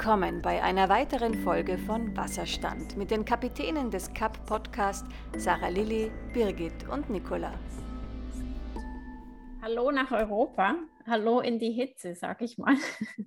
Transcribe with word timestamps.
Willkommen 0.00 0.40
bei 0.40 0.62
einer 0.62 0.88
weiteren 0.88 1.34
Folge 1.34 1.76
von 1.76 2.16
Wasserstand 2.16 2.96
mit 2.96 3.10
den 3.10 3.22
Kapitänen 3.26 3.90
des 3.90 4.10
CAP 4.14 4.46
Podcast 4.46 5.04
Sarah 5.36 5.68
Lilly, 5.68 6.10
Birgit 6.32 6.88
und 6.88 7.10
Nicola. 7.10 7.52
Hallo 9.60 9.90
nach 9.90 10.10
Europa, 10.10 10.76
hallo 11.06 11.40
in 11.40 11.58
die 11.58 11.72
Hitze, 11.72 12.14
sag 12.14 12.40
ich 12.40 12.56
mal. 12.56 12.76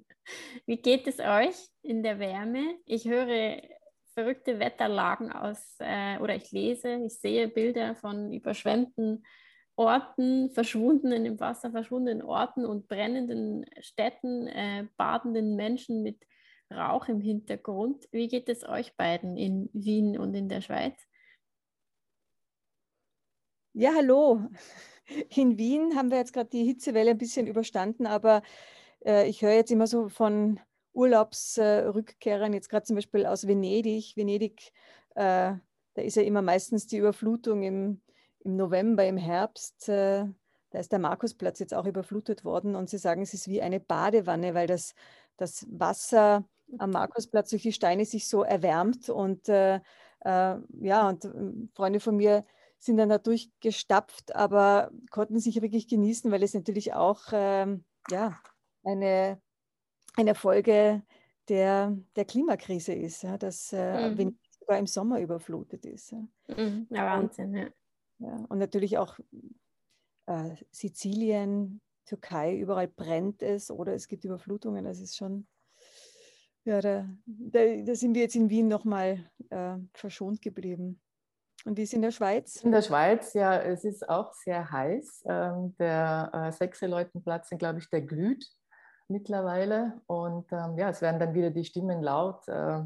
Wie 0.66 0.78
geht 0.78 1.06
es 1.06 1.20
euch 1.20 1.54
in 1.84 2.02
der 2.02 2.18
Wärme? 2.18 2.80
Ich 2.88 3.08
höre 3.08 3.62
verrückte 4.16 4.58
Wetterlagen 4.58 5.32
aus, 5.32 5.76
äh, 5.78 6.18
oder 6.18 6.36
ich 6.36 6.52
lese, 6.52 6.96
ich 7.06 7.20
sehe 7.20 7.50
Bilder 7.50 7.94
von 7.94 8.34
überschwemmten 8.34 9.24
Orten, 9.76 10.50
verschwundenen 10.50 11.28
im 11.28 11.40
Wasser, 11.40 11.70
verschwundenen 11.70 12.24
Orten 12.24 12.66
und 12.66 12.88
brennenden 12.88 13.64
Städten, 13.80 14.48
äh, 14.48 14.88
badenden 14.98 15.56
Menschen 15.56 16.02
mit 16.02 16.18
Rauch 16.72 17.08
im 17.08 17.20
Hintergrund. 17.20 18.08
Wie 18.12 18.28
geht 18.28 18.50
es 18.50 18.68
euch 18.68 18.96
beiden 18.96 19.38
in 19.38 19.70
Wien 19.74 20.18
und 20.18 20.34
in 20.34 20.50
der 20.50 20.62
Schweiz? 20.62 20.96
Ja, 23.74 23.92
hallo. 23.96 24.42
In 25.36 25.58
Wien 25.58 25.98
haben 25.98 26.12
wir 26.12 26.18
jetzt 26.18 26.32
gerade 26.32 26.50
die 26.50 26.64
Hitzewelle 26.64 27.12
ein 27.12 27.18
bisschen 27.18 27.46
überstanden, 27.46 28.08
aber 28.08 28.42
äh, 29.06 29.28
ich 29.28 29.42
höre 29.42 29.52
jetzt 29.52 29.72
immer 29.72 29.86
so 29.86 30.08
von 30.08 30.62
Urlaubsrückkehrern, 30.94 32.54
äh, 32.54 32.56
jetzt 32.56 32.70
gerade 32.70 32.86
zum 32.86 32.96
Beispiel 32.96 33.26
aus 33.26 33.46
Venedig. 33.46 34.16
Venedig, 34.16 34.72
äh, 35.16 35.56
da 35.96 36.02
ist 36.02 36.16
ja 36.16 36.24
immer 36.24 36.42
meistens 36.42 36.88
die 36.88 36.98
Überflutung 36.98 37.64
im, 37.64 38.02
im 38.40 38.56
November, 38.56 39.06
im 39.06 39.18
Herbst. 39.18 39.90
Äh, 39.90 40.26
da 40.70 40.80
ist 40.80 40.92
der 40.92 41.00
Markusplatz 41.00 41.60
jetzt 41.60 41.74
auch 41.74 41.86
überflutet 41.86 42.46
worden 42.46 42.76
und 42.76 42.90
sie 42.90 42.98
sagen, 42.98 43.22
es 43.22 43.34
ist 43.34 43.48
wie 43.48 43.62
eine 43.62 43.80
Badewanne, 43.80 44.54
weil 44.54 44.68
das, 44.68 44.96
das 45.38 45.68
Wasser 45.70 46.46
am 46.78 46.92
Markusplatz 46.92 47.50
durch 47.50 47.64
die 47.64 47.74
Steine 47.74 48.06
sich 48.06 48.28
so 48.28 48.44
erwärmt 48.44 49.10
und 49.10 49.50
äh, 49.50 49.80
äh, 50.26 50.56
ja, 50.80 51.10
und 51.10 51.26
ähm, 51.26 51.70
Freunde 51.74 52.00
von 52.00 52.16
mir 52.16 52.46
sind 52.80 52.98
dann 52.98 53.10
da 53.10 53.18
durchgestapft, 53.18 54.36
aber 54.36 54.92
konnten 55.10 55.40
sich 55.40 55.62
wirklich 55.62 55.88
genießen, 55.88 56.32
weil 56.32 56.44
es 56.44 56.54
natürlich 56.54 56.94
auch 56.94 57.22
ähm, 57.32 57.86
ja, 58.10 58.40
eine, 58.84 59.42
eine 60.16 60.36
Folge 60.36 61.04
der, 61.50 61.98
der 62.16 62.26
Klimakrise 62.26 62.94
ist, 62.94 63.24
ja, 63.24 63.38
dass 63.38 63.72
äh, 63.74 64.10
mhm. 64.10 64.18
Venedig 64.18 64.54
sogar 64.60 64.78
im 64.78 64.88
Sommer 64.88 65.20
überflutet 65.20 65.86
ist. 65.86 66.12
Ja, 66.12 66.28
mhm. 66.56 66.88
Wahnsinn, 66.90 67.56
ja. 67.56 67.68
ja. 68.20 68.46
Und 68.50 68.60
natürlich 68.60 68.98
auch 68.98 69.20
äh, 70.26 70.56
Sizilien, 70.72 71.82
Türkei, 72.06 72.58
überall 72.58 72.88
brennt 72.88 73.42
es 73.42 73.72
oder 73.72 73.94
es 73.94 74.08
gibt 74.08 74.26
Überflutungen. 74.26 74.86
Das 74.86 75.00
ist 75.00 75.16
schon 75.16 75.48
ja, 76.66 76.82
da, 76.82 77.06
da, 77.26 77.60
da, 77.84 77.96
sind 77.96 78.16
wir 78.16 78.24
jetzt 78.24 78.36
in 78.36 78.50
Wien 78.50 78.68
nochmal 78.68 79.20
äh, 79.50 79.76
verschont 79.94 80.42
geblieben. 80.42 81.02
Und 81.66 81.78
wie 81.78 81.84
ist 81.84 81.94
in 81.94 82.02
der 82.02 82.12
Schweiz? 82.12 82.64
In 82.64 82.72
der 82.72 82.82
Schweiz, 82.82 83.34
ja, 83.34 83.58
es 83.58 83.84
ist 83.86 84.08
auch 84.10 84.34
sehr 84.34 84.70
heiß. 84.70 85.24
Ähm, 85.28 85.76
der 85.80 86.30
äh, 86.34 86.52
Sechseleutenplatz, 86.52 87.50
glaube 87.58 87.80
ich, 87.80 87.90
der 87.90 88.02
glüht 88.02 88.46
mittlerweile. 89.08 90.02
Und 90.08 90.52
ähm, 90.52 90.78
ja, 90.78 90.90
es 90.90 91.02
werden 91.02 91.20
dann 91.20 91.34
wieder 91.34 91.52
die 91.52 91.64
Stimmen 91.64 92.02
laut 92.02 92.48
äh, 92.48 92.80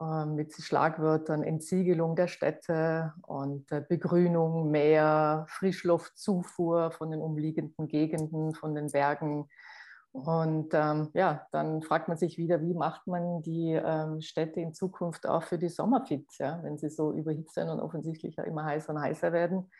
äh, 0.00 0.24
mit 0.26 0.54
Schlagwörtern 0.54 1.42
Entsiegelung 1.42 2.14
der 2.14 2.28
Städte 2.28 3.12
und 3.26 3.70
äh, 3.72 3.84
Begrünung, 3.86 4.70
Meer, 4.70 5.44
Frischluftzufuhr 5.48 6.92
von 6.92 7.10
den 7.10 7.20
umliegenden 7.20 7.88
Gegenden, 7.88 8.54
von 8.54 8.74
den 8.74 8.90
Bergen 8.90 9.48
und 10.24 10.70
ähm, 10.72 11.10
ja, 11.14 11.46
dann 11.52 11.82
fragt 11.82 12.08
man 12.08 12.16
sich 12.16 12.38
wieder, 12.38 12.60
wie 12.60 12.74
macht 12.74 13.06
man 13.06 13.42
die 13.42 13.72
ähm, 13.72 14.20
Städte 14.20 14.60
in 14.60 14.74
Zukunft 14.74 15.26
auch 15.26 15.42
für 15.42 15.58
die 15.58 15.68
Sommerfit, 15.68 16.26
ja, 16.38 16.60
wenn 16.62 16.78
sie 16.78 16.90
so 16.90 17.12
überhitzt 17.12 17.54
sind 17.54 17.68
und 17.68 17.80
offensichtlich 17.80 18.36
ja 18.36 18.44
immer 18.44 18.64
heißer 18.64 18.92
und 18.92 19.00
heißer 19.00 19.32
werden. 19.32 19.70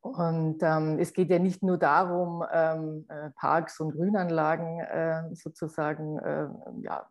Und 0.00 0.58
ähm, 0.62 0.98
es 0.98 1.12
geht 1.12 1.30
ja 1.30 1.38
nicht 1.38 1.62
nur 1.62 1.78
darum, 1.78 2.44
ähm, 2.52 3.06
äh, 3.08 3.30
Parks 3.36 3.78
und 3.78 3.92
Grünanlagen 3.92 4.80
äh, 4.80 5.34
sozusagen 5.34 6.18
äh, 6.18 6.48
ja, 6.82 7.08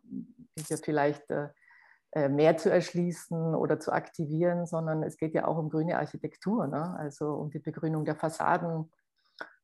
vielleicht 0.84 1.30
äh, 1.30 1.48
äh, 2.14 2.28
mehr 2.28 2.58
zu 2.58 2.70
erschließen 2.70 3.54
oder 3.54 3.80
zu 3.80 3.90
aktivieren, 3.90 4.66
sondern 4.66 5.02
es 5.02 5.16
geht 5.16 5.32
ja 5.32 5.46
auch 5.46 5.56
um 5.56 5.70
grüne 5.70 5.98
Architektur, 5.98 6.66
ne? 6.66 6.94
also 6.98 7.32
um 7.32 7.48
die 7.48 7.58
Begrünung 7.58 8.04
der 8.04 8.16
Fassaden, 8.16 8.92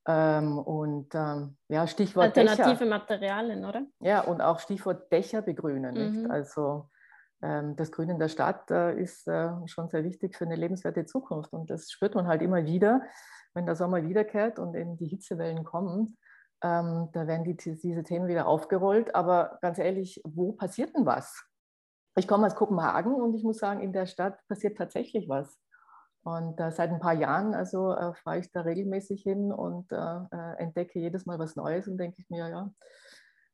ähm, 0.08 0.58
und 0.58 1.14
ähm, 1.14 1.58
ja, 1.68 1.86
Stichwort 1.86 2.26
Alternative 2.26 2.70
Dächer. 2.70 2.86
Materialien, 2.86 3.64
oder? 3.66 3.86
Ja, 4.00 4.22
und 4.22 4.40
auch 4.40 4.58
Stichwort 4.58 5.12
Dächer 5.12 5.42
begrünen. 5.42 6.22
Mhm. 6.22 6.30
Also 6.30 6.88
ähm, 7.42 7.76
das 7.76 7.92
Grünen 7.92 8.18
der 8.18 8.28
Stadt 8.28 8.70
äh, 8.70 8.98
ist 8.98 9.28
äh, 9.28 9.50
schon 9.66 9.90
sehr 9.90 10.04
wichtig 10.04 10.34
für 10.34 10.46
eine 10.46 10.56
lebenswerte 10.56 11.04
Zukunft. 11.04 11.52
Und 11.52 11.68
das 11.68 11.90
spürt 11.90 12.14
man 12.14 12.26
halt 12.26 12.40
immer 12.40 12.64
wieder, 12.64 13.02
wenn 13.52 13.66
der 13.66 13.76
Sommer 13.76 14.02
wiederkehrt 14.02 14.58
und 14.58 14.74
eben 14.74 14.96
die 14.96 15.08
Hitzewellen 15.08 15.64
kommen. 15.64 16.16
Ähm, 16.64 17.10
da 17.12 17.26
werden 17.26 17.44
die, 17.44 17.56
diese 17.56 18.02
Themen 18.02 18.28
wieder 18.28 18.48
aufgerollt. 18.48 19.14
Aber 19.14 19.58
ganz 19.60 19.78
ehrlich, 19.78 20.22
wo 20.24 20.52
passiert 20.52 20.96
denn 20.96 21.04
was? 21.04 21.44
Ich 22.16 22.26
komme 22.26 22.46
aus 22.46 22.54
Kopenhagen 22.54 23.12
und 23.14 23.34
ich 23.34 23.44
muss 23.44 23.58
sagen, 23.58 23.80
in 23.80 23.92
der 23.92 24.06
Stadt 24.06 24.38
passiert 24.48 24.78
tatsächlich 24.78 25.28
was. 25.28 25.60
Und 26.28 26.60
äh, 26.60 26.70
seit 26.70 26.90
ein 26.90 27.00
paar 27.00 27.14
Jahren 27.14 27.54
also 27.54 27.94
äh, 27.94 28.12
fahre 28.12 28.38
ich 28.38 28.52
da 28.52 28.60
regelmäßig 28.60 29.22
hin 29.22 29.50
und 29.50 29.90
äh, 29.92 29.96
äh, 29.96 30.58
entdecke 30.58 30.98
jedes 30.98 31.24
Mal 31.24 31.38
was 31.38 31.56
Neues 31.56 31.88
und 31.88 31.96
denke 31.96 32.20
ich 32.20 32.28
mir, 32.28 32.48
ja, 32.48 32.70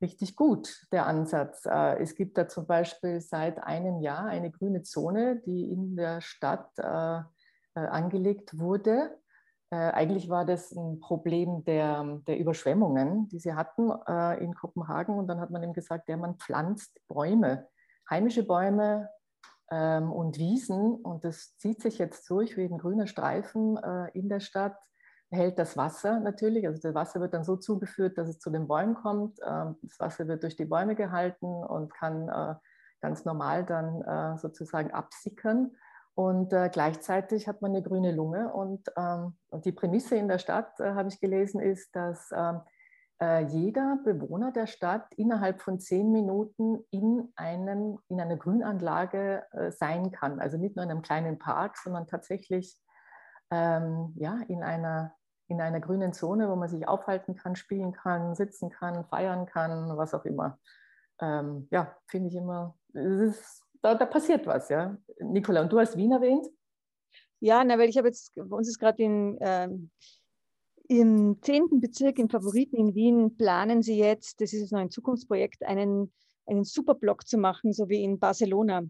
richtig 0.03 0.35
gut, 0.35 0.85
der 0.91 1.07
Ansatz. 1.07 1.67
Äh, 1.67 2.03
es 2.03 2.17
gibt 2.17 2.37
da 2.37 2.49
zum 2.49 2.67
Beispiel 2.67 3.21
seit 3.21 3.63
einem 3.63 4.01
Jahr 4.01 4.25
eine 4.25 4.51
grüne 4.51 4.83
Zone, 4.83 5.41
die 5.47 5.71
in 5.71 5.95
der 5.95 6.21
Stadt 6.21 6.69
äh, 6.79 7.23
angelegt 7.75 8.59
wurde. 8.59 9.19
eigentlich 9.71 10.29
war 10.29 10.45
das 10.45 10.71
ein 10.71 11.01
Problem 11.01 11.65
der, 11.65 12.21
der 12.29 12.39
Überschwemmungen, 12.39 13.27
die 13.31 13.41
sie 13.41 13.55
hatten 13.55 13.91
in 14.41 14.55
Kopenhagen. 14.55 15.19
Und 15.19 15.27
dann 15.27 15.41
hat 15.41 15.51
man 15.51 15.65
eben 15.65 15.73
gesagt, 15.73 16.09
ja, 16.09 16.17
man 16.17 16.37
pflanzt 16.37 17.01
Bäume, 17.09 17.67
heimische 18.09 18.45
Bäume, 18.45 19.09
ähm, 19.71 20.13
und 20.13 20.39
Wiesen. 20.39 20.95
Und 20.97 21.25
das 21.25 21.57
zieht 21.59 21.83
sich 21.83 21.99
jetzt 21.99 22.29
durch 22.31 22.57
wie 22.57 22.65
ein 22.65 22.79
grüner 22.79 23.07
Streifen 23.07 23.77
äh, 23.77 24.11
in 24.13 24.29
der 24.29 24.41
Stadt. 24.41 24.77
Hält 25.31 25.59
das 25.59 25.77
Wasser 25.77 26.21
natürlich, 26.21 26.67
also 26.67 26.81
das 26.81 26.95
Wasser 26.95 27.21
wird 27.21 27.35
dann 27.35 27.45
so 27.45 27.57
zugeführt, 27.57 28.19
dass 28.19 28.29
es 28.29 28.39
zu 28.39 28.51
den 28.51 28.69
Bäumen 28.69 28.95
kommt. 28.95 29.39
Ähm, 29.45 29.77
das 29.83 29.99
Wasser 29.99 30.29
wird 30.29 30.43
durch 30.43 30.57
die 30.57 30.67
Bäume 30.67 30.95
gehalten 30.95 31.47
und 31.47 31.93
kann 31.93 32.29
äh, 32.29 32.55
ganz 33.01 33.25
normal 33.25 33.65
dann 33.65 34.03
äh, 34.03 34.39
sozusagen 34.39 34.93
absickern. 34.93 35.73
Und 36.15 36.53
äh, 36.53 36.71
gleichzeitig 36.73 37.49
hat 37.49 37.61
man 37.61 37.73
eine 37.73 37.83
grüne 37.83 38.13
Lunge. 38.13 38.53
Und, 38.53 38.89
ähm, 38.97 39.37
und 39.51 39.65
die 39.65 39.73
Prämisse 39.73 40.17
in 40.17 40.29
der 40.29 40.39
Stadt, 40.39 40.79
äh, 40.79 40.95
habe 40.95 41.09
ich 41.09 41.21
gelesen, 41.21 41.61
ist, 41.61 41.95
dass 41.97 42.31
ähm, 42.33 42.61
äh, 43.21 43.45
jeder 43.47 43.99
Bewohner 44.05 44.53
der 44.53 44.67
Stadt 44.67 45.07
innerhalb 45.15 45.61
von 45.61 45.79
zehn 45.79 46.11
Minuten 46.11 46.85
in, 46.91 47.33
einem, 47.37 47.99
in 48.09 48.21
einer 48.21 48.37
Grünanlage 48.37 49.45
äh, 49.53 49.71
sein 49.71 50.11
kann. 50.11 50.41
Also 50.41 50.59
nicht 50.59 50.77
nur 50.77 50.85
in 50.85 50.91
einem 50.91 51.03
kleinen 51.03 51.39
Park, 51.39 51.77
sondern 51.79 52.07
tatsächlich 52.07 52.77
ähm, 53.51 54.13
ja, 54.17 54.41
in, 54.49 54.63
einer, 54.63 55.15
in 55.49 55.61
einer 55.61 55.81
grünen 55.81 56.13
Zone, 56.13 56.49
wo 56.49 56.57
man 56.57 56.69
sich 56.69 56.89
aufhalten 56.89 57.37
kann, 57.37 57.57
spielen 57.57 57.93
kann, 57.93 58.35
sitzen 58.35 58.71
kann, 58.71 59.05
feiern 59.05 59.47
kann, 59.47 59.97
was 59.97 60.15
auch 60.15 60.25
immer. 60.25 60.59
Ähm, 61.21 61.69
ja, 61.71 61.97
finde 62.09 62.29
ich 62.29 62.35
immer, 62.35 62.77
ist, 62.93 63.63
da, 63.81 63.95
da, 63.95 64.07
passiert 64.07 64.47
was. 64.47 64.69
Ja. 64.69 64.97
Nicola, 65.21 65.61
und 65.61 65.73
du 65.73 65.79
hast 65.79 65.97
Wien 65.97 66.13
erwähnt? 66.13 66.47
Ja, 67.39 67.63
na, 67.63 67.79
weil 67.79 67.89
ich 67.89 67.99
habe 67.99 68.09
jetzt, 68.09 68.35
bei 68.35 68.57
uns 68.57 68.69
ist 68.69 68.79
gerade 68.79 69.03
in. 69.03 69.39
Ähm 69.41 69.91
im 70.89 71.39
10. 71.41 71.81
Bezirk, 71.81 72.19
im 72.19 72.29
Favoriten 72.29 72.77
in 72.77 72.95
Wien, 72.95 73.37
planen 73.37 73.83
sie 73.83 73.97
jetzt, 73.97 74.41
das 74.41 74.53
ist 74.53 74.61
jetzt 74.61 74.73
noch 74.73 74.81
ein 74.81 74.91
Zukunftsprojekt, 74.91 75.63
einen, 75.65 76.13
einen 76.47 76.65
Superblock 76.65 77.27
zu 77.27 77.39
machen, 77.39 77.73
so 77.73 77.89
wie 77.89 78.03
in 78.03 78.19
Barcelona, 78.19 78.83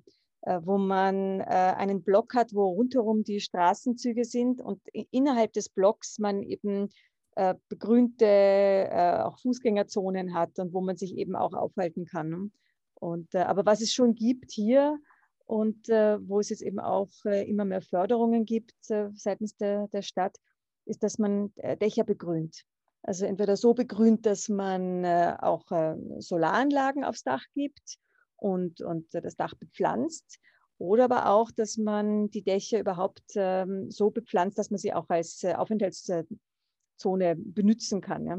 äh, 0.42 0.60
wo 0.62 0.76
man 0.76 1.40
äh, 1.40 1.44
einen 1.44 2.02
Block 2.02 2.34
hat, 2.34 2.52
wo 2.52 2.64
rundherum 2.66 3.22
die 3.22 3.40
Straßenzüge 3.40 4.24
sind 4.24 4.60
und 4.60 4.80
innerhalb 5.10 5.52
des 5.52 5.68
Blocks 5.68 6.18
man 6.18 6.42
eben 6.42 6.90
äh, 7.36 7.54
begrünte 7.68 9.22
auch 9.24 9.38
Fußgängerzonen 9.38 10.34
hat 10.34 10.58
und 10.58 10.72
wo 10.72 10.80
man 10.80 10.96
sich 10.96 11.16
eben 11.16 11.34
auch 11.34 11.54
aufhalten 11.54 12.04
kann. 12.04 12.52
Und, 12.94 13.34
aber 13.34 13.66
was 13.66 13.80
es 13.80 13.92
schon 13.92 14.14
gibt 14.14 14.52
hier 14.52 14.98
und 15.46 15.88
wo 15.88 16.38
es 16.38 16.48
jetzt 16.48 16.62
eben 16.62 16.78
auch 16.78 17.10
immer 17.24 17.64
mehr 17.64 17.82
Förderungen 17.82 18.44
gibt 18.44 18.72
seitens 19.14 19.56
der, 19.56 19.88
der 19.88 20.02
Stadt, 20.02 20.38
ist, 20.86 21.02
dass 21.02 21.18
man 21.18 21.52
äh, 21.56 21.76
Dächer 21.76 22.04
begrünt. 22.04 22.64
Also 23.02 23.26
entweder 23.26 23.56
so 23.56 23.74
begrünt, 23.74 24.24
dass 24.26 24.48
man 24.48 25.04
äh, 25.04 25.36
auch 25.38 25.70
äh, 25.70 25.96
Solaranlagen 26.18 27.04
aufs 27.04 27.22
Dach 27.22 27.44
gibt 27.54 27.98
und, 28.36 28.80
und 28.80 29.12
das 29.12 29.36
Dach 29.36 29.54
bepflanzt. 29.54 30.38
Oder 30.78 31.04
aber 31.04 31.28
auch, 31.28 31.50
dass 31.50 31.76
man 31.76 32.30
die 32.30 32.42
Dächer 32.42 32.80
überhaupt 32.80 33.22
ähm, 33.36 33.90
so 33.90 34.10
bepflanzt, 34.10 34.58
dass 34.58 34.70
man 34.70 34.78
sie 34.78 34.92
auch 34.92 35.08
als 35.08 35.44
Aufenthaltszone 35.44 37.36
benutzen 37.36 38.00
kann. 38.00 38.26
Ja. 38.26 38.38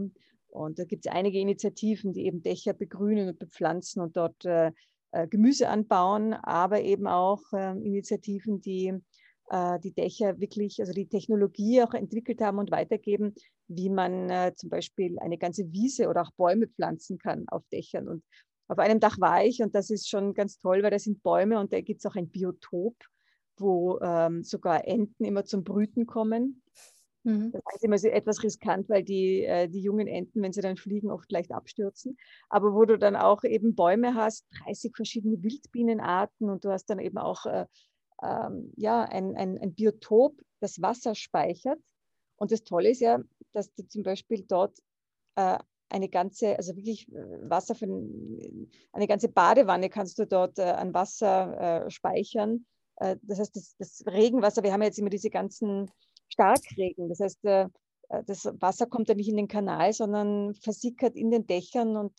Und 0.50 0.80
da 0.80 0.84
gibt 0.84 1.06
es 1.06 1.12
einige 1.12 1.40
Initiativen, 1.40 2.14
die 2.14 2.26
eben 2.26 2.44
Dächer 2.44 2.74
begrünen 2.74 3.30
und 3.30 3.40
bepflanzen 3.40 4.02
und 4.02 4.18
dort 4.18 4.44
äh, 4.46 4.72
Gemüse 5.30 5.70
anbauen, 5.70 6.34
aber 6.34 6.82
eben 6.82 7.08
auch 7.08 7.42
ähm, 7.54 7.82
Initiativen, 7.84 8.60
die 8.60 8.88
äh, 8.88 9.00
die 9.52 9.94
Dächer 9.94 10.40
wirklich, 10.40 10.80
also 10.80 10.92
die 10.92 11.08
Technologie 11.08 11.84
auch 11.84 11.94
entwickelt 11.94 12.42
haben 12.42 12.58
und 12.58 12.72
weitergeben, 12.72 13.36
wie 13.68 13.90
man 13.90 14.30
äh, 14.30 14.54
zum 14.56 14.70
Beispiel 14.70 15.20
eine 15.20 15.38
ganze 15.38 15.72
Wiese 15.72 16.08
oder 16.08 16.24
auch 16.24 16.32
Bäume 16.32 16.68
pflanzen 16.68 17.18
kann 17.18 17.48
auf 17.50 17.64
Dächern. 17.72 18.08
Und 18.08 18.24
auf 18.68 18.80
einem 18.80 19.00
Dach 19.00 19.20
war 19.20 19.44
ich 19.44 19.62
und 19.62 19.76
das 19.76 19.90
ist 19.90 20.10
schon 20.10 20.34
ganz 20.34 20.60
toll, 20.60 20.82
weil 20.82 20.92
da 20.92 21.00
sind 21.00 21.22
Bäume 21.22 21.60
und 21.60 21.72
da 21.74 21.82
gibt 21.82 22.00
es 22.00 22.06
auch 22.06 22.16
ein 22.16 22.30
Biotop, 22.30 22.96
wo 23.58 24.00
ähm, 24.02 24.44
sogar 24.44 24.88
Enten 24.88 25.24
immer 25.24 25.46
zum 25.46 25.64
Brüten 25.64 26.06
kommen. 26.06 26.64
Mhm. 27.24 27.52
Das 27.52 27.62
ist 27.76 27.84
immer 27.84 27.98
so 27.98 28.08
etwas 28.08 28.44
riskant, 28.44 28.90
weil 28.90 29.04
die, 29.04 29.44
äh, 29.44 29.68
die 29.68 29.82
jungen 29.82 30.08
Enten, 30.08 30.42
wenn 30.42 30.54
sie 30.54 30.62
dann 30.62 30.78
fliegen, 30.78 31.12
oft 31.12 31.32
leicht 31.32 31.52
abstürzen. 31.52 32.18
Aber 32.50 32.74
wo 32.74 32.86
du 32.86 32.98
dann 32.98 33.16
auch 33.16 33.44
eben 33.44 33.76
Bäume 33.76 34.16
hast, 34.16 34.46
30 34.64 34.96
verschiedene 34.96 35.42
Wildbienenarten 35.42 36.50
und 36.50 36.66
du 36.66 36.70
hast 36.70 36.86
dann 36.86 37.00
eben 37.00 37.18
auch 37.18 37.46
äh, 37.46 37.66
ähm, 38.22 38.72
ja, 38.76 39.04
ein, 39.04 39.36
ein, 39.36 39.58
ein 39.58 39.74
Biotop, 39.74 40.42
das 40.60 40.82
Wasser 40.82 41.16
speichert. 41.16 41.80
Und 42.38 42.52
das 42.52 42.64
Tolle 42.64 42.90
ist 42.90 43.02
ja, 43.02 43.20
dass 43.54 43.74
du 43.74 43.88
zum 43.88 44.04
Beispiel 44.04 44.44
dort 44.48 44.78
äh, 45.36 45.58
eine 45.90 46.10
ganze, 46.10 46.58
also 46.58 46.76
wirklich 46.76 47.08
äh, 47.12 47.50
Wasser 47.50 47.76
für 47.76 47.86
eine 47.86 49.08
ganze 49.08 49.30
Badewanne 49.30 49.90
kannst 49.90 50.20
du 50.20 50.26
dort 50.26 50.58
äh, 50.60 50.64
an 50.64 50.94
Wasser 50.94 51.86
äh, 51.86 51.92
speichern. 51.92 52.66
Äh, 52.98 53.18
das 53.22 53.40
heißt, 53.40 53.56
das, 53.56 53.76
das, 53.78 54.04
Regenwasser, 54.08 54.64
wir 54.64 54.74
haben 54.74 54.82
jetzt 54.82 55.00
immer 55.00 55.10
diese 55.10 55.30
ganzen 55.30 55.90
Starkregen. 56.28 57.10
Das 57.10 57.20
heißt, 57.20 57.46
äh, 57.46 57.70
das 58.26 58.46
Wasser 58.60 58.86
kommt 58.88 59.10
ja 59.10 59.16
nicht 59.16 59.30
in 59.30 59.38
den 59.38 59.48
Kanal, 59.48 59.94
sondern 59.94 60.54
versickert 60.56 61.16
in 61.16 61.32
den 61.32 61.48
Dächern 61.48 61.96
und 61.96 62.14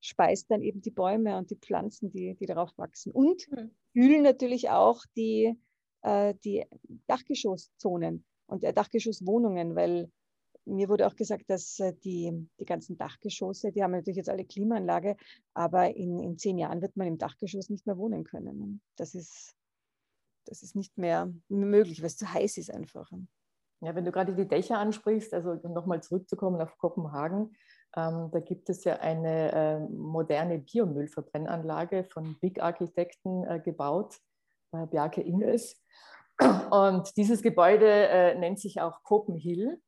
speist 0.00 0.50
dann 0.50 0.62
eben 0.62 0.80
die 0.80 0.90
Bäume 0.90 1.36
und 1.36 1.50
die 1.50 1.56
Pflanzen, 1.56 2.10
die, 2.10 2.34
die 2.34 2.46
darauf 2.46 2.76
wachsen. 2.78 3.12
Und 3.12 3.50
mhm. 3.50 3.70
kühlen 3.92 4.22
natürlich 4.22 4.70
auch 4.70 5.04
die, 5.16 5.54
äh, 6.02 6.34
die 6.44 6.64
Dachgeschosszonen 7.06 8.24
und 8.46 8.64
äh, 8.64 8.72
Dachgeschosswohnungen, 8.72 9.74
weil 9.74 10.10
mir 10.68 10.88
wurde 10.88 11.06
auch 11.06 11.16
gesagt, 11.16 11.48
dass 11.48 11.80
äh, 11.80 11.94
die, 12.04 12.48
die 12.60 12.64
ganzen 12.64 12.96
Dachgeschosse, 12.96 13.72
die 13.72 13.82
haben 13.82 13.92
natürlich 13.92 14.18
jetzt 14.18 14.28
alle 14.28 14.44
Klimaanlage, 14.44 15.16
aber 15.54 15.96
in, 15.96 16.20
in 16.20 16.38
zehn 16.38 16.58
Jahren 16.58 16.82
wird 16.82 16.96
man 16.96 17.06
im 17.06 17.18
Dachgeschoss 17.18 17.70
nicht 17.70 17.86
mehr 17.86 17.98
wohnen 17.98 18.24
können. 18.24 18.80
Das 18.96 19.14
ist, 19.14 19.54
das 20.44 20.62
ist 20.62 20.76
nicht 20.76 20.96
mehr 20.98 21.32
möglich, 21.48 22.00
weil 22.00 22.08
es 22.08 22.16
zu 22.16 22.32
heiß 22.32 22.58
ist 22.58 22.72
einfach. 22.72 23.10
Ja, 23.80 23.94
wenn 23.94 24.04
du 24.04 24.12
gerade 24.12 24.34
die 24.34 24.48
Dächer 24.48 24.78
ansprichst, 24.78 25.32
also 25.32 25.54
nochmal 25.68 26.02
zurückzukommen 26.02 26.60
auf 26.60 26.76
Kopenhagen, 26.78 27.54
ähm, 27.96 28.30
da 28.32 28.40
gibt 28.40 28.68
es 28.70 28.84
ja 28.84 28.96
eine 28.96 29.52
äh, 29.52 29.78
moderne 29.80 30.58
Biomüllverbrennanlage 30.58 32.04
von 32.04 32.38
Big 32.40 32.62
Architekten 32.62 33.44
äh, 33.44 33.60
gebaut, 33.60 34.18
äh, 34.72 34.86
Bjarke 34.86 35.22
Ingels. 35.22 35.82
Und 36.70 37.16
dieses 37.16 37.42
Gebäude 37.42 37.86
äh, 37.86 38.34
nennt 38.38 38.60
sich 38.60 38.80
auch 38.80 39.02
Copenhill. 39.02 39.80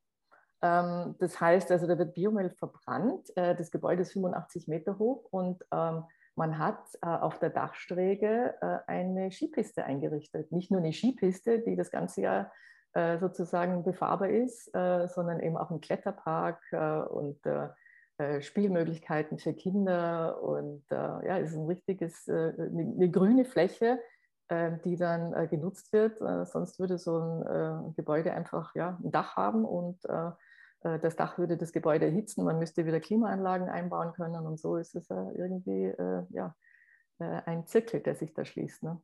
Ähm, 0.62 1.14
das 1.18 1.40
heißt, 1.40 1.70
also 1.70 1.86
da 1.86 1.98
wird 1.98 2.14
Biomüll 2.14 2.50
verbrannt. 2.50 3.34
Äh, 3.36 3.54
das 3.54 3.70
Gebäude 3.70 4.02
ist 4.02 4.12
85 4.12 4.68
Meter 4.68 4.98
hoch 4.98 5.26
und 5.30 5.64
ähm, 5.72 6.04
man 6.34 6.58
hat 6.58 6.80
äh, 7.02 7.06
auf 7.06 7.38
der 7.38 7.50
Dachsträge 7.50 8.54
eine 8.86 9.30
Skipiste 9.30 9.84
eingerichtet. 9.84 10.52
Nicht 10.52 10.70
nur 10.70 10.80
eine 10.80 10.92
Skipiste, 10.92 11.60
die 11.60 11.76
das 11.76 11.90
ganze 11.90 12.22
Jahr 12.22 12.52
sozusagen 13.20 13.84
befahrbar 13.84 14.30
ist, 14.30 14.64
sondern 14.72 15.38
eben 15.38 15.56
auch 15.56 15.70
ein 15.70 15.80
Kletterpark 15.80 16.60
und 17.10 17.38
äh, 18.20 18.42
Spielmöglichkeiten 18.42 19.38
für 19.38 19.54
Kinder 19.54 20.42
und 20.42 20.84
äh, 20.90 20.94
ja, 20.94 21.38
es 21.38 21.52
ist 21.52 21.56
ein 21.56 21.64
richtiges, 21.64 22.28
äh, 22.28 22.52
eine, 22.54 22.92
eine, 22.94 23.10
grüne 23.10 23.46
Fläche, 23.46 23.98
äh, 24.48 24.72
die 24.84 24.96
dann 24.96 25.32
äh, 25.32 25.46
genutzt 25.48 25.90
wird. 25.94 26.20
Äh, 26.20 26.44
sonst 26.44 26.78
würde 26.78 26.98
so 26.98 27.16
ein 27.18 27.94
Gebäude 27.96 28.34
einfach 28.34 28.74
ja, 28.74 28.98
ein 29.02 29.10
Dach 29.10 29.36
haben 29.36 29.64
und 29.64 30.04
das 30.82 31.14
Dach 31.14 31.36
würde 31.36 31.58
das 31.58 31.72
Gebäude 31.72 32.06
erhitzen. 32.06 32.44
Man 32.44 32.58
müsste 32.58 32.86
wieder 32.86 33.00
Klimaanlagen 33.00 33.68
einbauen 33.68 34.12
können 34.12 34.46
und 34.46 34.58
so 34.58 34.76
ist 34.76 34.94
es 34.94 35.10
irgendwie 35.10 35.92
ja, 36.30 36.54
ein 37.18 37.66
Zirkel, 37.66 38.00
der 38.00 38.14
sich 38.14 38.32
da 38.32 38.46
schließt. 38.46 38.82
Ne? 38.82 38.98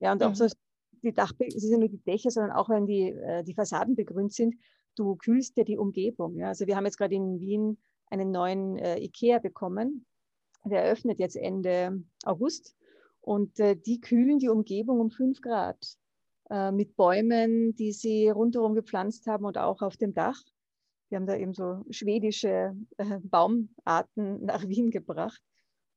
Ja, 0.00 0.12
und 0.12 0.22
auch 0.22 0.30
mhm. 0.30 0.34
so 0.34 0.46
die 1.02 1.12
Dach, 1.12 1.32
es 1.38 1.56
ist 1.56 1.70
ja 1.70 1.76
nur 1.76 1.90
die 1.90 2.02
Dächer, 2.02 2.30
sondern 2.30 2.52
auch 2.52 2.70
wenn 2.70 2.86
die, 2.86 3.14
die 3.46 3.54
Fassaden 3.54 3.96
begrünt 3.96 4.32
sind, 4.32 4.54
du 4.96 5.16
kühlst 5.16 5.58
ja 5.58 5.64
die 5.64 5.76
Umgebung. 5.76 6.36
Ja? 6.36 6.48
Also 6.48 6.66
wir 6.66 6.76
haben 6.76 6.86
jetzt 6.86 6.96
gerade 6.96 7.14
in 7.14 7.38
Wien 7.38 7.76
einen 8.10 8.30
neuen 8.30 8.76
äh, 8.76 8.98
IKEA 8.98 9.38
bekommen. 9.38 10.06
Der 10.64 10.84
eröffnet 10.84 11.18
jetzt 11.18 11.36
Ende 11.36 12.02
August 12.24 12.76
und 13.20 13.58
äh, 13.60 13.76
die 13.76 14.00
kühlen 14.00 14.38
die 14.38 14.48
Umgebung 14.48 15.00
um 15.00 15.10
5 15.10 15.40
Grad 15.40 15.78
äh, 16.50 16.72
mit 16.72 16.96
Bäumen, 16.96 17.74
die 17.76 17.92
sie 17.92 18.28
rundherum 18.28 18.74
gepflanzt 18.74 19.26
haben 19.26 19.44
und 19.44 19.56
auch 19.56 19.82
auf 19.82 19.96
dem 19.96 20.12
Dach. 20.12 20.40
Wir 21.08 21.16
haben 21.16 21.26
da 21.26 21.36
eben 21.36 21.54
so 21.54 21.84
schwedische 21.90 22.76
äh, 22.98 23.18
Baumarten 23.22 24.44
nach 24.44 24.66
Wien 24.66 24.90
gebracht. 24.90 25.40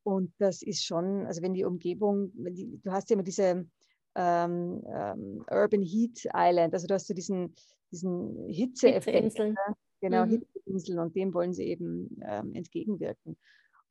Und 0.02 0.32
das 0.38 0.62
ist 0.62 0.84
schon, 0.84 1.26
also 1.26 1.40
wenn 1.42 1.54
die 1.54 1.64
Umgebung, 1.64 2.30
wenn 2.34 2.54
die, 2.54 2.78
du 2.82 2.92
hast 2.92 3.10
ja 3.10 3.14
immer 3.14 3.22
diese 3.22 3.66
ähm, 4.14 4.82
ähm, 4.86 5.44
Urban 5.50 5.82
Heat 5.82 6.28
Island, 6.34 6.74
also 6.74 6.86
du 6.86 6.94
hast 6.94 7.06
so 7.06 7.14
diesen, 7.14 7.54
diesen 7.90 8.48
Hitzeeffekt. 8.48 9.24
Hitze 9.24 9.54
Genau, 10.04 10.26
mhm. 10.26 10.44
Inseln 10.66 10.98
und 10.98 11.16
dem 11.16 11.32
wollen 11.32 11.54
sie 11.54 11.64
eben 11.64 12.20
ähm, 12.22 12.54
entgegenwirken. 12.54 13.38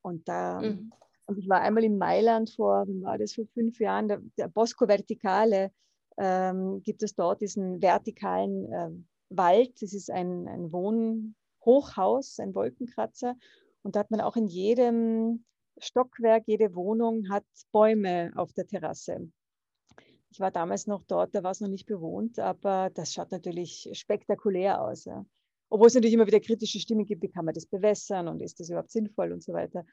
Und 0.03 0.27
da, 0.29 0.61
mhm. 0.61 0.91
und 1.25 1.39
ich 1.39 1.49
war 1.49 1.61
einmal 1.61 1.83
in 1.83 1.97
Mailand 1.97 2.51
vor, 2.51 2.85
war 3.01 3.17
das 3.17 3.33
vor 3.33 3.47
fünf 3.55 3.79
Jahren, 3.79 4.07
der, 4.07 4.21
der 4.37 4.47
Bosco 4.47 4.85
Verticale 4.85 5.71
ähm, 6.19 6.83
gibt 6.83 7.01
es 7.01 7.15
dort 7.15 7.41
diesen 7.41 7.81
vertikalen 7.81 8.71
äh, 8.71 8.91
Wald. 9.29 9.81
Das 9.81 9.93
ist 9.93 10.11
ein, 10.11 10.47
ein 10.47 10.71
Wohnhochhaus, 10.71 12.37
ein 12.39 12.53
Wolkenkratzer. 12.53 13.35
Und 13.81 13.95
da 13.95 14.01
hat 14.01 14.11
man 14.11 14.21
auch 14.21 14.35
in 14.35 14.45
jedem 14.45 15.45
Stockwerk, 15.79 16.43
jede 16.45 16.75
Wohnung 16.75 17.27
hat 17.31 17.45
Bäume 17.71 18.31
auf 18.35 18.53
der 18.53 18.67
Terrasse. 18.67 19.31
Ich 20.29 20.39
war 20.39 20.51
damals 20.51 20.85
noch 20.85 21.03
dort, 21.05 21.33
da 21.33 21.41
war 21.41 21.49
es 21.49 21.59
noch 21.59 21.69
nicht 21.69 21.87
bewohnt, 21.87 22.37
aber 22.37 22.91
das 22.93 23.13
schaut 23.13 23.31
natürlich 23.31 23.89
spektakulär 23.93 24.79
aus. 24.79 25.05
Ja. 25.05 25.25
Obwohl 25.73 25.87
es 25.87 25.95
natürlich 25.95 26.13
immer 26.13 26.27
wieder 26.27 26.39
kritische 26.39 26.79
Stimmen 26.79 27.03
gibt, 27.03 27.23
wie 27.23 27.29
kann 27.29 27.45
man 27.45 27.55
das 27.55 27.65
bewässern 27.65 28.27
und 28.27 28.43
ist 28.43 28.59
das 28.59 28.69
überhaupt 28.69 28.91
sinnvoll 28.91 29.31
und 29.31 29.41
so 29.41 29.53
weiter. 29.53 29.83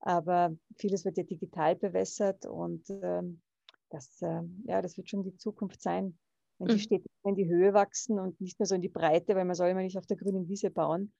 Aber 0.00 0.54
vieles 0.76 1.06
wird 1.06 1.16
ja 1.16 1.24
digital 1.24 1.76
bewässert 1.76 2.44
und 2.44 2.84
ähm, 2.90 3.40
das, 3.88 4.20
äh, 4.20 4.42
ja, 4.66 4.82
das 4.82 4.98
wird 4.98 5.08
schon 5.08 5.22
die 5.22 5.34
Zukunft 5.38 5.80
sein, 5.80 6.18
wenn 6.58 6.68
die 6.68 6.74
mhm. 6.74 6.80
Städte 6.80 7.08
in 7.24 7.36
die 7.36 7.48
Höhe 7.48 7.72
wachsen 7.72 8.20
und 8.20 8.38
nicht 8.38 8.58
mehr 8.58 8.66
so 8.66 8.74
in 8.74 8.82
die 8.82 8.90
Breite, 8.90 9.34
weil 9.34 9.46
man 9.46 9.54
soll 9.54 9.70
immer 9.70 9.80
nicht 9.80 9.96
auf 9.96 10.04
der 10.04 10.18
grünen 10.18 10.46
Wiese 10.46 10.70
bauen, 10.70 11.10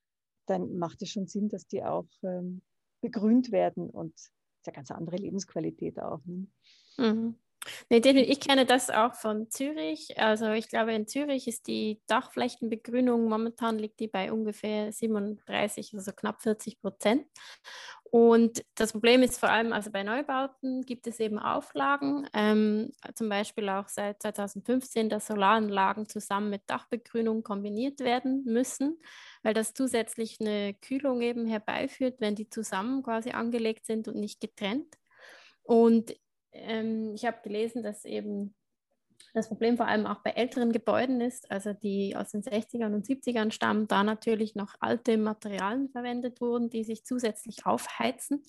dann 0.44 0.76
macht 0.76 1.00
es 1.00 1.08
schon 1.08 1.26
Sinn, 1.26 1.48
dass 1.48 1.66
die 1.66 1.82
auch 1.82 2.04
ähm, 2.22 2.60
begrünt 3.00 3.52
werden 3.52 3.88
und 3.88 4.12
das 4.12 4.24
ist 4.58 4.66
ja 4.66 4.72
ganz 4.74 4.90
andere 4.90 5.16
Lebensqualität 5.16 5.98
auch. 5.98 6.20
Ne? 6.26 6.46
Mhm. 6.98 7.36
Nee, 7.90 7.98
ich 7.98 8.40
kenne 8.40 8.64
das 8.64 8.88
auch 8.90 9.14
von 9.14 9.50
Zürich. 9.50 10.18
Also 10.18 10.50
ich 10.52 10.68
glaube, 10.68 10.94
in 10.94 11.06
Zürich 11.06 11.46
ist 11.46 11.66
die 11.66 12.00
Dachflächenbegrünung, 12.06 13.28
momentan 13.28 13.78
liegt 13.78 14.00
die 14.00 14.08
bei 14.08 14.32
ungefähr 14.32 14.92
37, 14.92 15.92
also 15.94 16.12
knapp 16.12 16.40
40 16.40 16.80
Prozent. 16.80 17.26
Und 18.04 18.64
das 18.74 18.92
Problem 18.92 19.22
ist 19.22 19.38
vor 19.38 19.50
allem, 19.50 19.72
also 19.72 19.90
bei 19.92 20.02
Neubauten 20.02 20.82
gibt 20.82 21.06
es 21.06 21.20
eben 21.20 21.38
Auflagen, 21.38 22.26
ähm, 22.34 22.90
zum 23.14 23.28
Beispiel 23.28 23.68
auch 23.68 23.88
seit 23.88 24.20
2015, 24.22 25.08
dass 25.08 25.28
Solaranlagen 25.28 26.08
zusammen 26.08 26.50
mit 26.50 26.62
Dachbegrünung 26.66 27.44
kombiniert 27.44 28.00
werden 28.00 28.42
müssen, 28.44 29.00
weil 29.42 29.54
das 29.54 29.74
zusätzlich 29.74 30.38
eine 30.40 30.74
Kühlung 30.74 31.20
eben 31.20 31.46
herbeiführt, 31.46 32.20
wenn 32.20 32.34
die 32.34 32.48
zusammen 32.48 33.02
quasi 33.04 33.30
angelegt 33.30 33.86
sind 33.86 34.08
und 34.08 34.16
nicht 34.16 34.40
getrennt. 34.40 34.96
Und 35.62 36.16
ähm, 36.52 37.14
ich 37.14 37.24
habe 37.24 37.38
gelesen, 37.42 37.82
dass 37.82 38.04
eben 38.04 38.54
das 39.34 39.48
Problem 39.48 39.76
vor 39.76 39.86
allem 39.86 40.06
auch 40.06 40.22
bei 40.22 40.30
älteren 40.30 40.72
Gebäuden 40.72 41.20
ist, 41.20 41.50
also 41.50 41.72
die 41.72 42.16
aus 42.16 42.30
den 42.30 42.42
60ern 42.42 42.94
und 42.94 43.06
70ern 43.06 43.52
stammen, 43.52 43.86
da 43.86 44.02
natürlich 44.02 44.54
noch 44.54 44.74
alte 44.80 45.18
Materialien 45.18 45.88
verwendet 45.90 46.40
wurden, 46.40 46.70
die 46.70 46.84
sich 46.84 47.04
zusätzlich 47.04 47.66
aufheizen. 47.66 48.42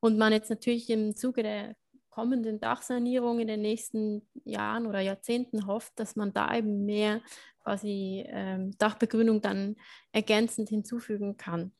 Und 0.00 0.18
man 0.18 0.32
jetzt 0.32 0.50
natürlich 0.50 0.90
im 0.90 1.16
Zuge 1.16 1.42
der 1.42 1.76
kommenden 2.10 2.60
Dachsanierung 2.60 3.38
in 3.40 3.48
den 3.48 3.62
nächsten 3.62 4.28
Jahren 4.44 4.86
oder 4.86 5.00
Jahrzehnten 5.00 5.66
hofft, 5.66 5.98
dass 6.00 6.16
man 6.16 6.32
da 6.32 6.54
eben 6.54 6.84
mehr 6.84 7.20
quasi 7.62 8.24
ähm, 8.26 8.76
Dachbegrünung 8.78 9.40
dann 9.40 9.76
ergänzend 10.12 10.68
hinzufügen 10.68 11.36
kann. 11.36 11.72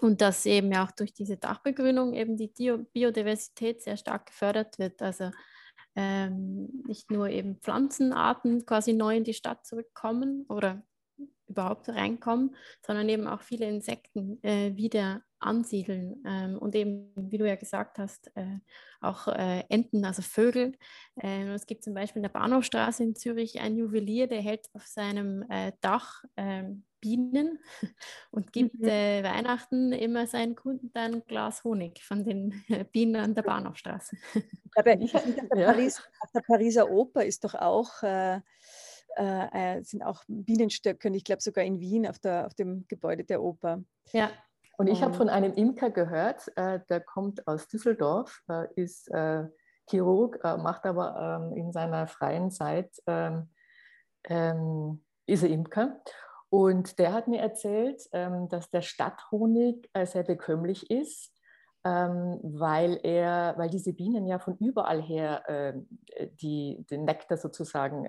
Und 0.00 0.20
dass 0.20 0.46
eben 0.46 0.74
auch 0.76 0.92
durch 0.92 1.12
diese 1.12 1.36
Dachbegrünung 1.36 2.14
eben 2.14 2.36
die 2.36 2.52
Biodiversität 2.92 3.82
sehr 3.82 3.96
stark 3.96 4.26
gefördert 4.26 4.78
wird. 4.78 5.02
Also 5.02 5.30
ähm, 5.96 6.84
nicht 6.86 7.10
nur 7.10 7.28
eben 7.28 7.56
Pflanzenarten 7.56 8.64
quasi 8.64 8.92
neu 8.92 9.16
in 9.16 9.24
die 9.24 9.34
Stadt 9.34 9.66
zurückkommen 9.66 10.46
oder 10.48 10.82
überhaupt 11.48 11.88
reinkommen, 11.88 12.54
sondern 12.86 13.08
eben 13.08 13.26
auch 13.26 13.42
viele 13.42 13.66
Insekten 13.66 14.42
äh, 14.44 14.76
wieder 14.76 15.22
ansiedeln. 15.40 16.22
Ähm, 16.26 16.58
und 16.58 16.74
eben, 16.74 17.12
wie 17.16 17.38
du 17.38 17.48
ja 17.48 17.56
gesagt 17.56 17.98
hast, 17.98 18.30
äh, 18.36 18.58
auch 19.00 19.28
äh, 19.28 19.64
Enten, 19.68 20.04
also 20.04 20.22
Vögel. 20.22 20.76
Ähm, 21.20 21.48
es 21.48 21.66
gibt 21.66 21.84
zum 21.84 21.94
Beispiel 21.94 22.20
in 22.20 22.24
der 22.24 22.30
Bahnhofstraße 22.30 23.02
in 23.02 23.16
Zürich 23.16 23.60
einen 23.60 23.76
Juwelier, 23.76 24.26
der 24.26 24.42
hält 24.42 24.68
auf 24.74 24.86
seinem 24.86 25.44
äh, 25.48 25.72
Dach 25.80 26.24
ähm, 26.36 26.84
Bienen 27.00 27.58
und 28.38 28.52
gibt 28.52 28.78
mhm. 28.80 28.88
Äh, 28.88 29.24
Weihnachten 29.24 29.92
immer 29.92 30.26
seinen 30.26 30.54
Kunden 30.54 30.92
dann 30.92 31.14
ein 31.14 31.22
Glas 31.26 31.64
Honig 31.64 32.02
von 32.02 32.24
den 32.24 32.62
Bienen 32.92 33.16
an 33.16 33.34
der 33.34 33.42
Bahnhofstraße. 33.42 34.16
Aber 34.76 34.98
ich 34.98 35.10
finde, 35.12 35.42
auf, 35.50 35.58
ja. 35.58 35.70
auf 35.72 36.32
der 36.32 36.40
Pariser 36.40 36.90
Oper 36.90 37.24
ist 37.24 37.42
doch 37.42 37.54
auch 37.54 38.02
äh, 38.02 38.40
äh, 39.16 39.82
sind 39.82 40.04
auch 40.04 40.22
Bienenstöcke 40.28 41.08
und 41.08 41.14
ich 41.14 41.24
glaube 41.24 41.42
sogar 41.42 41.64
in 41.64 41.80
Wien 41.80 42.06
auf, 42.06 42.20
der, 42.20 42.46
auf 42.46 42.54
dem 42.54 42.86
Gebäude 42.86 43.24
der 43.24 43.42
Oper. 43.42 43.82
Ja. 44.12 44.30
Und 44.76 44.86
ich 44.86 45.02
habe 45.02 45.14
von 45.14 45.28
einem 45.28 45.54
Imker 45.54 45.90
gehört, 45.90 46.52
äh, 46.56 46.78
der 46.88 47.00
kommt 47.00 47.48
aus 47.48 47.66
Düsseldorf, 47.66 48.44
äh, 48.48 48.68
ist 48.76 49.08
äh, 49.08 49.44
Chirurg, 49.90 50.38
äh, 50.44 50.56
macht 50.56 50.86
aber 50.86 51.40
ähm, 51.42 51.56
in 51.56 51.72
seiner 51.72 52.06
freien 52.06 52.52
Zeit, 52.52 52.92
ähm, 53.08 53.50
ähm, 54.28 55.04
ist 55.26 55.42
er 55.42 55.48
Imker. 55.48 56.00
Und 56.50 56.98
der 56.98 57.12
hat 57.12 57.28
mir 57.28 57.40
erzählt, 57.40 58.02
ähm, 58.12 58.48
dass 58.48 58.70
der 58.70 58.82
Stadthonig 58.82 59.90
äh, 59.92 60.06
sehr 60.06 60.22
bekömmlich 60.22 60.90
ist, 60.90 61.32
ähm, 61.84 62.38
weil, 62.42 62.98
er, 63.02 63.54
weil 63.56 63.70
diese 63.70 63.92
Bienen 63.92 64.26
ja 64.26 64.38
von 64.38 64.56
überall 64.56 65.02
her 65.02 65.48
äh, 65.48 65.74
die, 66.40 66.84
den 66.90 67.04
Nektar 67.04 67.36
sozusagen 67.38 68.08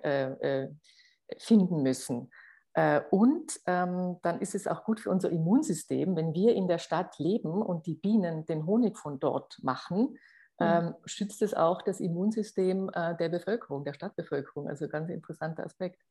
finden 1.38 1.84
müssen. 1.84 2.32
Äh, 2.74 3.02
und 3.10 3.60
ähm, 3.66 4.18
dann 4.22 4.40
ist 4.40 4.56
es 4.56 4.68
auch 4.68 4.84
gut 4.84 5.00
für 5.00 5.10
unser 5.10 5.30
Immunsystem, 5.30 6.16
wenn 6.16 6.34
wir 6.34 6.56
in 6.56 6.68
der 6.68 6.78
Stadt 6.78 7.18
leben 7.18 7.62
und 7.62 7.88
die 7.88 7.96
Bienen 7.96 8.46
den 8.46 8.66
Honig 8.66 8.98
von 8.98 9.20
dort 9.20 9.58
machen, 9.64 10.18
mhm. 10.60 10.66
ähm, 10.66 10.96
schützt 11.06 11.42
es 11.42 11.54
auch 11.54 11.82
das 11.82 12.00
Immunsystem 12.00 12.90
äh, 12.94 13.16
der 13.18 13.30
Bevölkerung, 13.30 13.84
der 13.84 13.94
Stadtbevölkerung. 13.94 14.68
Also 14.68 14.88
ganz 14.88 15.10
interessanter 15.10 15.66
Aspekt. 15.66 16.02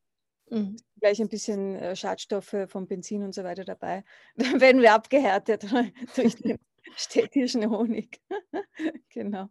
Mhm. 0.51 0.77
Gleich 1.01 1.21
ein 1.21 1.29
bisschen 1.29 1.77
äh, 1.77 1.97
Schadstoffe 1.97 2.57
vom 2.67 2.87
Benzin 2.87 3.23
und 3.23 3.35
so 3.35 3.45
weiter 3.45 3.65
dabei. 3.65 4.05
Dann 4.37 4.61
werden 4.61 4.83
wir 4.83 4.95
abgehärtet 4.95 5.65
durch 6.17 6.37
den 6.37 6.59
städtischen 6.97 7.69
Honig. 7.71 8.21
genau. 9.11 9.49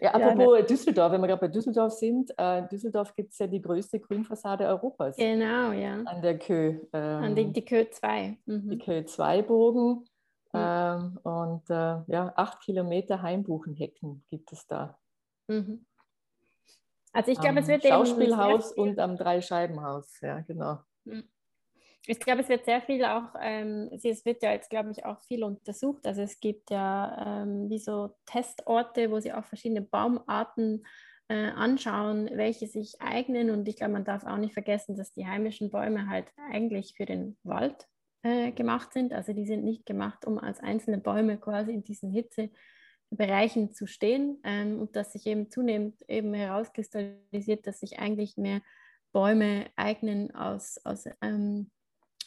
Ja, 0.00 0.14
apropos 0.14 0.56
ja, 0.56 0.60
ne. 0.60 0.64
Düsseldorf, 0.64 1.12
wenn 1.12 1.20
wir 1.20 1.28
gerade 1.28 1.40
bei 1.40 1.48
Düsseldorf 1.48 1.92
sind, 1.92 2.32
äh, 2.38 2.66
Düsseldorf 2.68 3.14
gibt 3.14 3.32
es 3.32 3.38
ja 3.38 3.46
die 3.46 3.60
größte 3.60 4.00
Grünfassade 4.00 4.66
Europas. 4.66 5.16
Genau, 5.16 5.72
ja. 5.72 6.02
An 6.04 6.22
der 6.22 6.38
Kö. 6.38 6.78
Ähm, 6.92 7.22
An 7.22 7.36
die, 7.36 7.52
die 7.52 7.64
Kö 7.64 7.84
2. 7.88 8.38
Mhm. 8.46 8.70
Die 8.70 8.78
Kö 8.78 9.04
2 9.04 9.42
Bogen. 9.42 10.04
Mhm. 10.52 10.60
Ähm, 10.60 11.18
und 11.24 11.68
äh, 11.68 12.02
ja, 12.06 12.32
acht 12.36 12.60
Kilometer 12.62 13.20
Heimbuchenhecken 13.22 14.24
gibt 14.30 14.52
es 14.52 14.66
da. 14.66 14.98
Mhm. 15.48 15.84
Also 17.14 17.30
ich 17.30 17.40
glaube, 17.40 17.60
es 17.60 17.68
wird 17.68 17.84
Schauspielhaus 17.84 18.72
und 18.72 18.98
am 18.98 19.16
Dreischeibenhaus, 19.16 20.20
ja, 20.20 20.40
genau. 20.40 20.80
Mhm 21.04 21.24
ich 22.06 22.20
glaube, 22.20 22.42
es 22.42 22.48
wird 22.48 22.64
sehr 22.64 22.82
viel 22.82 23.04
auch, 23.04 23.34
ähm, 23.40 23.88
es 23.92 24.24
wird 24.24 24.42
ja 24.42 24.52
jetzt, 24.52 24.68
glaube 24.68 24.90
ich, 24.90 25.04
auch 25.04 25.20
viel 25.22 25.42
untersucht. 25.42 26.06
Also 26.06 26.22
es 26.22 26.38
gibt 26.38 26.70
ja 26.70 27.42
ähm, 27.42 27.70
wie 27.70 27.78
so 27.78 28.14
Testorte, 28.26 29.10
wo 29.10 29.20
sie 29.20 29.32
auch 29.32 29.44
verschiedene 29.44 29.80
Baumarten 29.80 30.86
äh, 31.28 31.46
anschauen, 31.48 32.30
welche 32.34 32.66
sich 32.66 33.00
eignen. 33.00 33.50
Und 33.50 33.66
ich 33.68 33.76
glaube, 33.76 33.94
man 33.94 34.04
darf 34.04 34.24
auch 34.24 34.36
nicht 34.36 34.52
vergessen, 34.52 34.96
dass 34.96 35.12
die 35.12 35.26
heimischen 35.26 35.70
Bäume 35.70 36.08
halt 36.08 36.26
eigentlich 36.50 36.94
für 36.94 37.06
den 37.06 37.38
Wald 37.42 37.88
äh, 38.22 38.52
gemacht 38.52 38.92
sind. 38.92 39.14
Also 39.14 39.32
die 39.32 39.46
sind 39.46 39.64
nicht 39.64 39.86
gemacht, 39.86 40.26
um 40.26 40.38
als 40.38 40.60
einzelne 40.60 40.98
Bäume 40.98 41.38
quasi 41.38 41.72
in 41.72 41.84
diesen 41.84 42.10
Hitzebereichen 43.14 43.72
zu 43.72 43.86
stehen. 43.86 44.40
Ähm, 44.44 44.80
und 44.80 44.96
dass 44.96 45.12
sich 45.12 45.26
eben 45.26 45.50
zunehmend 45.50 46.02
eben 46.08 46.34
herauskristallisiert, 46.34 47.66
dass 47.66 47.80
sich 47.80 47.98
eigentlich 47.98 48.36
mehr 48.36 48.60
Bäume 49.12 49.66
eignen 49.76 50.34
aus, 50.34 50.78
aus 50.84 51.04
ähm, 51.22 51.70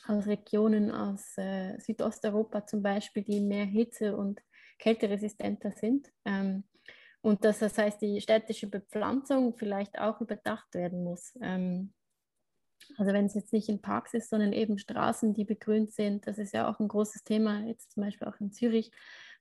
aus 0.07 0.25
Regionen 0.25 0.89
aus 0.89 1.37
äh, 1.37 1.77
Südosteuropa 1.79 2.65
zum 2.65 2.81
Beispiel, 2.81 3.23
die 3.23 3.41
mehr 3.41 3.65
Hitze- 3.65 4.15
und 4.15 4.41
kälteresistenter 4.79 5.73
sind. 5.73 6.09
Ähm, 6.23 6.63
und 7.21 7.43
dass 7.43 7.59
das 7.59 7.77
heißt, 7.77 8.01
die 8.01 8.21
städtische 8.21 8.67
Bepflanzung 8.67 9.57
vielleicht 9.57 9.99
auch 9.99 10.21
überdacht 10.21 10.73
werden 10.75 11.03
muss. 11.03 11.33
Ähm, 11.41 11.93
also 12.97 13.11
wenn 13.11 13.25
es 13.25 13.33
jetzt 13.33 13.51
nicht 13.51 13.67
in 13.67 13.81
Parks 13.81 14.13
ist, 14.13 14.29
sondern 14.29 14.53
eben 14.53 14.77
Straßen, 14.77 15.33
die 15.33 15.43
begrünt 15.43 15.91
sind, 15.91 16.25
das 16.25 16.37
ist 16.37 16.53
ja 16.53 16.69
auch 16.69 16.79
ein 16.79 16.87
großes 16.87 17.25
Thema, 17.25 17.65
jetzt 17.65 17.91
zum 17.91 18.03
Beispiel 18.03 18.29
auch 18.29 18.39
in 18.39 18.53
Zürich, 18.53 18.91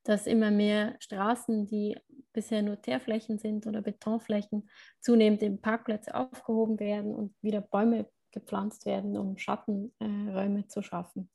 dass 0.09 0.27
immer 0.27 0.51
mehr 0.51 0.97
Straßen, 1.01 1.67
die 1.67 1.97
bisher 2.33 2.63
nur 2.63 2.81
Teerflächen 2.81 3.39
sind 3.39 3.67
oder 3.67 3.83
Betonflächen, 3.83 4.69
zunehmend 5.01 5.43
in 5.43 5.61
Parkplätze 5.61 6.15
aufgehoben 6.15 6.79
werden 6.79 7.15
und 7.15 7.35
wieder 7.43 7.61
Bäume 7.61 8.09
gepflanzt 8.31 8.87
werden, 8.87 9.17
um 9.17 9.39
Schattenräume 9.39 10.61
äh, 10.61 10.67
zu 10.69 10.83
schaffen. 10.83 11.31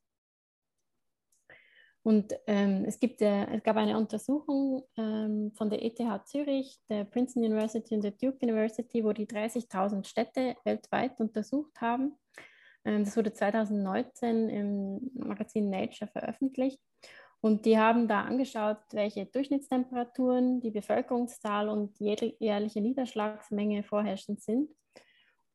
Und 2.03 2.33
ähm, 2.47 2.85
es, 2.87 2.99
gibt, 2.99 3.21
äh, 3.21 3.45
es 3.55 3.63
gab 3.63 3.77
eine 3.77 3.97
Untersuchung 3.97 4.83
ähm, 4.97 5.51
von 5.55 5.69
der 5.69 5.83
ETH 5.83 5.99
Zürich, 6.25 6.79
der 6.89 7.03
Princeton 7.03 7.43
University 7.43 7.93
und 7.93 8.03
der 8.03 8.11
Duke 8.11 8.39
University, 8.41 9.03
wo 9.03 9.13
die 9.13 9.27
30.000 9.27 10.05
Städte 10.05 10.55
weltweit 10.63 11.19
untersucht 11.19 11.79
haben. 11.79 12.17
Ähm, 12.85 13.03
das 13.05 13.15
wurde 13.15 13.33
2019 13.33 14.49
im 14.49 15.11
Magazin 15.13 15.69
Nature 15.69 16.09
veröffentlicht. 16.09 16.79
Und 17.41 17.65
die 17.65 17.79
haben 17.79 18.07
da 18.07 18.21
angeschaut, 18.21 18.77
welche 18.91 19.25
Durchschnittstemperaturen, 19.25 20.61
die 20.61 20.69
Bevölkerungszahl 20.69 21.69
und 21.69 21.99
jährliche 21.99 22.81
Niederschlagsmenge 22.81 23.81
vorherrschend 23.83 24.41
sind. 24.41 24.69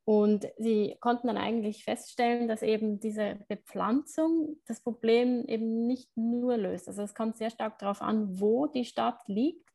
Und 0.05 0.47
sie 0.57 0.97
konnten 1.00 1.28
dann 1.28 1.37
eigentlich 1.37 1.85
feststellen, 1.85 2.47
dass 2.47 2.62
eben 2.62 3.00
diese 3.00 3.38
Bepflanzung 3.49 4.57
das 4.66 4.81
Problem 4.81 5.45
eben 5.47 5.87
nicht 5.87 6.16
nur 6.16 6.57
löst. 6.57 6.87
Also 6.87 7.02
es 7.02 7.14
kommt 7.14 7.37
sehr 7.37 7.50
stark 7.50 7.78
darauf 7.81 8.02
an, 8.02 8.40
wo 8.40 8.66
die 8.66 8.85
Stadt 8.85 9.21
liegt 9.26 9.69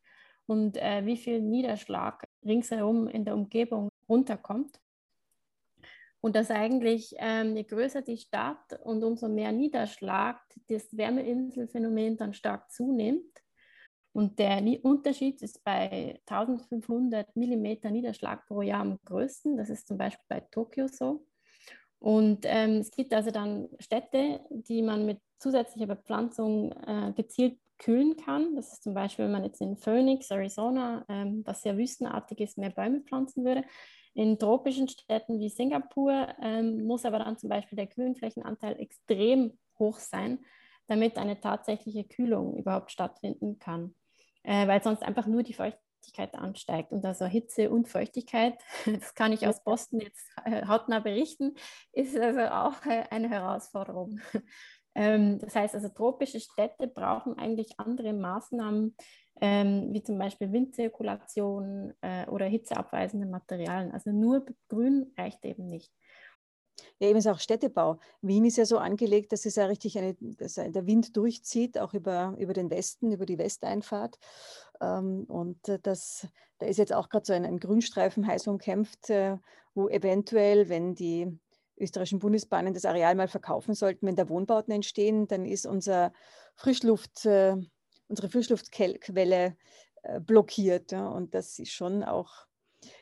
und 0.46 0.77
äh, 0.77 1.06
wie 1.06 1.18
viel 1.18 1.41
Niederschlag 1.41 2.27
ringsherum 2.46 3.08
in 3.08 3.25
der 3.25 3.36
Umgebung 3.36 3.89
runterkommt. 4.08 4.80
Und 6.21 6.35
dass 6.35 6.51
eigentlich 6.51 7.15
ähm, 7.17 7.55
je 7.55 7.63
größer 7.63 8.03
die 8.03 8.17
Stadt 8.17 8.79
und 8.83 9.03
umso 9.03 9.27
mehr 9.27 9.51
Niederschlag 9.51 10.39
das 10.69 10.95
Wärmeinselphänomen 10.95 12.17
dann 12.17 12.33
stark 12.33 12.71
zunimmt. 12.71 13.41
Und 14.13 14.37
der 14.39 14.61
Unterschied 14.83 15.41
ist 15.41 15.63
bei 15.63 16.19
1500 16.27 17.35
mm 17.35 17.91
Niederschlag 17.91 18.45
pro 18.45 18.61
Jahr 18.61 18.81
am 18.81 18.99
größten. 19.05 19.57
Das 19.57 19.69
ist 19.69 19.87
zum 19.87 19.97
Beispiel 19.97 20.25
bei 20.27 20.41
Tokio 20.51 20.87
so. 20.87 21.25
Und 21.97 22.45
ähm, 22.45 22.77
es 22.77 22.91
gibt 22.91 23.13
also 23.13 23.31
dann 23.31 23.69
Städte, 23.79 24.41
die 24.49 24.81
man 24.81 25.05
mit 25.05 25.19
zusätzlicher 25.39 25.87
Bepflanzung 25.87 26.71
äh, 26.71 27.13
gezielt 27.15 27.59
kühlen 27.77 28.15
kann. 28.15 28.55
Das 28.55 28.73
ist 28.73 28.83
zum 28.83 28.93
Beispiel, 28.93 29.25
wenn 29.25 29.31
man 29.31 29.43
jetzt 29.43 29.61
in 29.61 29.77
Phoenix, 29.77 30.29
Arizona, 30.29 31.03
ähm, 31.09 31.41
was 31.45 31.61
sehr 31.61 31.77
wüstenartig 31.77 32.39
ist, 32.39 32.57
mehr 32.57 32.69
Bäume 32.69 33.01
pflanzen 33.01 33.43
würde. 33.43 33.63
In 34.13 34.38
tropischen 34.38 34.88
Städten 34.88 35.39
wie 35.39 35.50
Singapur 35.50 36.27
ähm, 36.41 36.84
muss 36.86 37.06
aber 37.06 37.20
dann 37.20 37.38
zum 37.38 37.50
Beispiel 37.50 37.77
der 37.77 37.88
Grünflächenanteil 37.88 38.80
extrem 38.80 39.58
hoch 39.80 40.00
sein, 40.00 40.39
damit 40.88 41.18
eine 41.18 41.39
tatsächliche 41.39 42.03
Kühlung 42.03 42.58
überhaupt 42.58 42.91
stattfinden 42.91 43.58
kann 43.60 43.96
äh, 44.44 44.68
weil 44.68 44.82
sonst 44.82 45.03
einfach 45.03 45.27
nur 45.27 45.44
die 45.44 45.53
Feuchtigkeit 45.53 46.34
ansteigt. 46.36 46.91
Und 46.91 47.06
also 47.06 47.25
Hitze 47.25 47.70
und 47.70 47.88
Feuchtigkeit, 47.88 48.58
das 48.86 49.13
kann 49.13 49.34
ich 49.34 49.48
aus 49.48 49.63
Boston 49.63 50.00
jetzt 50.00 50.27
äh, 50.46 50.65
hautnah 50.65 51.00
berichten, 51.00 51.56
ist 51.91 52.18
also 52.18 52.41
auch 52.41 52.86
äh, 52.86 53.06
eine 53.10 53.30
Herausforderung. 53.30 54.20
Ähm, 54.94 55.39
das 55.39 55.56
heißt 55.56 55.74
also, 55.74 55.88
tropische 55.88 56.41
Städte 56.41 56.86
brauchen 56.86 57.38
eigentlich 57.38 57.80
andere 57.80 58.12
Maßnahmen, 58.12 58.94
ähm, 59.41 59.91
wie 59.91 60.03
zum 60.03 60.17
Beispiel 60.17 60.51
Windzirkulation 60.51 61.93
äh, 62.01 62.27
oder 62.27 62.45
hitzeabweisende 62.45 63.25
Materialien. 63.25 63.91
Also 63.91 64.12
nur 64.12 64.45
Grün 64.69 65.12
reicht 65.17 65.43
eben 65.45 65.67
nicht. 65.67 65.91
Ja, 67.00 67.07
eben 67.07 67.17
ist 67.17 67.27
auch 67.27 67.39
Städtebau. 67.39 68.00
Wien 68.21 68.45
ist 68.45 68.57
ja 68.57 68.65
so 68.65 68.77
angelegt, 68.77 69.31
dass 69.31 69.45
es 69.45 69.55
ja 69.55 69.65
richtig 69.65 69.98
eine, 69.98 70.15
der 70.15 70.86
Wind 70.86 71.17
durchzieht, 71.17 71.77
auch 71.79 71.93
über, 71.93 72.36
über 72.38 72.53
den 72.53 72.69
Westen, 72.69 73.12
über 73.12 73.25
die 73.25 73.38
Westeinfahrt. 73.38 74.17
Ähm, 74.79 75.25
und 75.27 75.67
äh, 75.67 75.79
das, 75.81 76.27
da 76.60 76.67
ist 76.67 76.77
jetzt 76.77 76.93
auch 76.93 77.10
gerade 77.10 77.25
so 77.25 77.33
ein, 77.33 77.45
ein 77.45 77.60
Grünstreifen 77.60 78.25
heiß 78.25 78.48
umkämpft, 78.48 79.10
äh, 79.10 79.38
wo 79.74 79.89
eventuell, 79.89 80.69
wenn 80.69 80.95
die 80.95 81.39
österreichischen 81.77 82.19
Bundesbahnen 82.19 82.74
das 82.74 82.86
Areal 82.86 83.15
mal 83.15 83.27
verkaufen 83.27 83.74
sollten, 83.74 84.05
wenn 84.05 84.15
da 84.15 84.29
Wohnbauten 84.29 84.74
entstehen, 84.74 85.27
dann 85.27 85.45
ist 85.45 85.65
unser 85.65 86.13
Frischluft, 86.55 87.25
äh, 87.25 87.57
unsere 88.12 88.30
Frischluftquelle 88.30 89.58
blockiert. 90.20 90.94
Und 90.94 91.34
das 91.34 91.58
ist 91.60 91.72
schon 91.72 92.03
auch 92.03 92.46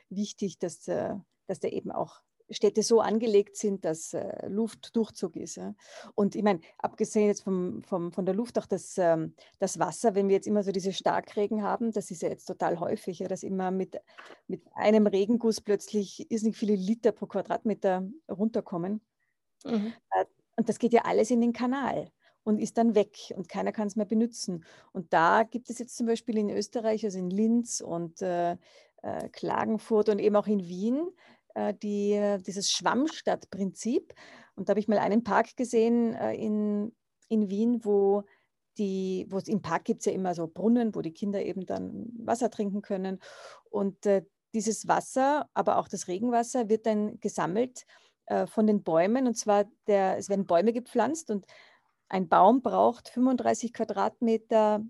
wichtig, 0.09 0.59
dass, 0.59 0.83
dass 0.83 1.59
da 1.59 1.67
eben 1.67 1.91
auch 1.91 2.21
Städte 2.51 2.83
so 2.83 3.01
angelegt 3.01 3.55
sind, 3.55 3.85
dass 3.85 4.13
äh, 4.13 4.47
Luftdurchzug 4.47 5.35
ist. 5.35 5.55
Ja. 5.55 5.75
Und 6.15 6.35
ich 6.35 6.43
meine, 6.43 6.61
abgesehen 6.77 7.27
jetzt 7.27 7.43
vom, 7.43 7.81
vom, 7.83 8.11
von 8.11 8.25
der 8.25 8.35
Luft, 8.35 8.57
auch 8.57 8.65
das, 8.65 8.97
ähm, 8.97 9.35
das 9.59 9.79
Wasser, 9.79 10.15
wenn 10.15 10.27
wir 10.27 10.35
jetzt 10.35 10.47
immer 10.47 10.63
so 10.63 10.71
diese 10.71 10.93
Starkregen 10.93 11.63
haben, 11.63 11.91
das 11.91 12.11
ist 12.11 12.21
ja 12.21 12.29
jetzt 12.29 12.45
total 12.45 12.79
häufig, 12.79 13.19
ja, 13.19 13.27
dass 13.27 13.43
immer 13.43 13.71
mit, 13.71 13.99
mit 14.47 14.63
einem 14.73 15.07
Regenguss 15.07 15.61
plötzlich 15.61 16.29
irrsinnig 16.31 16.57
viele 16.57 16.75
Liter 16.75 17.11
pro 17.11 17.27
Quadratmeter 17.27 18.07
runterkommen. 18.29 19.01
Mhm. 19.65 19.93
Äh, 20.11 20.25
und 20.55 20.67
das 20.67 20.79
geht 20.79 20.93
ja 20.93 21.03
alles 21.05 21.31
in 21.31 21.41
den 21.41 21.53
Kanal 21.53 22.11
und 22.43 22.59
ist 22.59 22.77
dann 22.77 22.95
weg 22.95 23.33
und 23.35 23.49
keiner 23.49 23.71
kann 23.71 23.87
es 23.87 23.95
mehr 23.95 24.05
benutzen. 24.05 24.65
Und 24.91 25.13
da 25.13 25.43
gibt 25.43 25.69
es 25.69 25.79
jetzt 25.79 25.97
zum 25.97 26.07
Beispiel 26.07 26.37
in 26.37 26.49
Österreich, 26.49 27.03
also 27.05 27.17
in 27.17 27.29
Linz 27.29 27.81
und 27.81 28.21
äh, 28.21 28.53
äh 29.01 29.29
Klagenfurt 29.31 30.09
und 30.09 30.19
eben 30.19 30.35
auch 30.35 30.47
in 30.47 30.67
Wien, 30.67 31.09
äh, 31.55 31.73
die, 31.73 32.37
dieses 32.45 32.71
Schwammstadtprinzip. 32.71 34.13
Und 34.55 34.67
da 34.67 34.71
habe 34.71 34.79
ich 34.79 34.87
mal 34.87 34.99
einen 34.99 35.23
Park 35.23 35.55
gesehen 35.55 36.13
äh, 36.15 36.33
in, 36.33 36.93
in 37.27 37.49
Wien, 37.49 37.83
wo 37.83 38.23
die, 38.77 39.27
wo 39.29 39.39
im 39.39 39.61
Park 39.61 39.85
gibt 39.85 39.99
es 39.99 40.05
ja 40.05 40.13
immer 40.13 40.33
so 40.33 40.47
Brunnen, 40.47 40.95
wo 40.95 41.01
die 41.01 41.13
Kinder 41.13 41.43
eben 41.43 41.65
dann 41.65 42.07
Wasser 42.17 42.49
trinken 42.49 42.81
können. 42.81 43.19
Und 43.69 44.05
äh, 44.05 44.23
dieses 44.53 44.87
Wasser, 44.87 45.49
aber 45.53 45.77
auch 45.77 45.87
das 45.87 46.07
Regenwasser, 46.07 46.69
wird 46.69 46.85
dann 46.85 47.19
gesammelt 47.19 47.85
äh, 48.25 48.47
von 48.47 48.65
den 48.67 48.83
Bäumen. 48.83 49.27
Und 49.27 49.35
zwar, 49.35 49.65
der, 49.87 50.17
es 50.17 50.29
werden 50.29 50.45
Bäume 50.45 50.73
gepflanzt 50.73 51.29
und 51.29 51.45
ein 52.09 52.27
Baum 52.27 52.61
braucht 52.61 53.09
35 53.09 53.73
Quadratmeter 53.73 54.83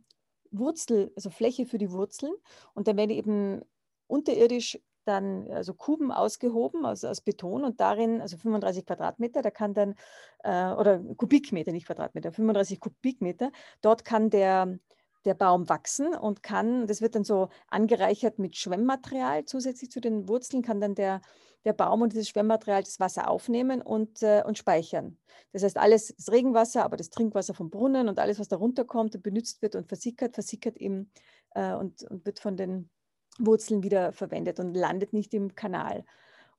Wurzel, 0.52 1.12
also 1.16 1.30
Fläche 1.30 1.66
für 1.66 1.78
die 1.78 1.92
Wurzeln. 1.92 2.34
Und 2.74 2.88
dann 2.88 2.98
werden 2.98 3.12
eben 3.12 3.62
unterirdisch 4.08 4.80
dann 5.06 5.50
also 5.52 5.74
Kuben 5.74 6.12
ausgehoben 6.12 6.86
aus, 6.86 7.04
aus 7.04 7.22
Beton 7.22 7.64
und 7.64 7.80
darin, 7.80 8.22
also 8.22 8.38
35 8.38 8.86
Quadratmeter, 8.86 9.42
da 9.42 9.50
kann 9.52 9.74
dann, 9.74 9.96
äh, 10.44 10.72
oder 10.74 11.00
Kubikmeter, 11.00 11.72
nicht 11.72 11.88
Quadratmeter, 11.88 12.32
35 12.32 12.80
Kubikmeter, 12.80 13.52
dort 13.82 14.06
kann 14.06 14.30
der, 14.30 14.78
der 15.26 15.34
Baum 15.34 15.68
wachsen 15.68 16.14
und 16.14 16.44
kann, 16.44 16.86
das 16.86 17.02
wird 17.02 17.16
dann 17.16 17.24
so 17.24 17.50
angereichert 17.70 18.40
mit 18.40 18.56
Schwemmmaterial 18.56 19.46
zusätzlich 19.46 19.90
zu 19.90 20.00
den 20.00 20.28
Wurzeln, 20.30 20.62
kann 20.62 20.80
dann 20.80 20.96
der, 20.96 21.22
der 21.66 21.74
Baum 21.74 22.02
und 22.02 22.14
dieses 22.14 22.30
Schwemmmaterial 22.30 22.84
das 22.84 23.00
Wasser 23.00 23.30
aufnehmen 23.30 23.82
und, 23.82 24.24
äh, 24.24 24.44
und 24.46 24.58
speichern. 24.58 25.18
Das 25.52 25.64
heißt, 25.64 25.78
alles, 25.78 26.14
das 26.16 26.32
Regenwasser, 26.32 26.84
aber 26.84 26.98
das 26.98 27.10
Trinkwasser 27.10 27.54
vom 27.54 27.70
Brunnen 27.70 28.08
und 28.08 28.20
alles, 28.20 28.40
was 28.40 28.48
da 28.48 28.56
runterkommt 28.56 29.16
und 29.16 29.24
benutzt 29.24 29.62
wird 29.62 29.76
und 29.76 29.88
versickert, 29.88 30.36
versickert 30.36 30.78
eben 30.78 31.12
äh, 31.56 31.74
und, 31.74 32.04
und 32.04 32.26
wird 32.26 32.40
von 32.40 32.56
den 32.56 32.90
Wurzeln 33.38 33.84
wieder 33.84 34.14
verwendet 34.14 34.60
und 34.60 34.74
landet 34.74 35.14
nicht 35.14 35.34
im 35.34 35.56
Kanal. 35.56 36.06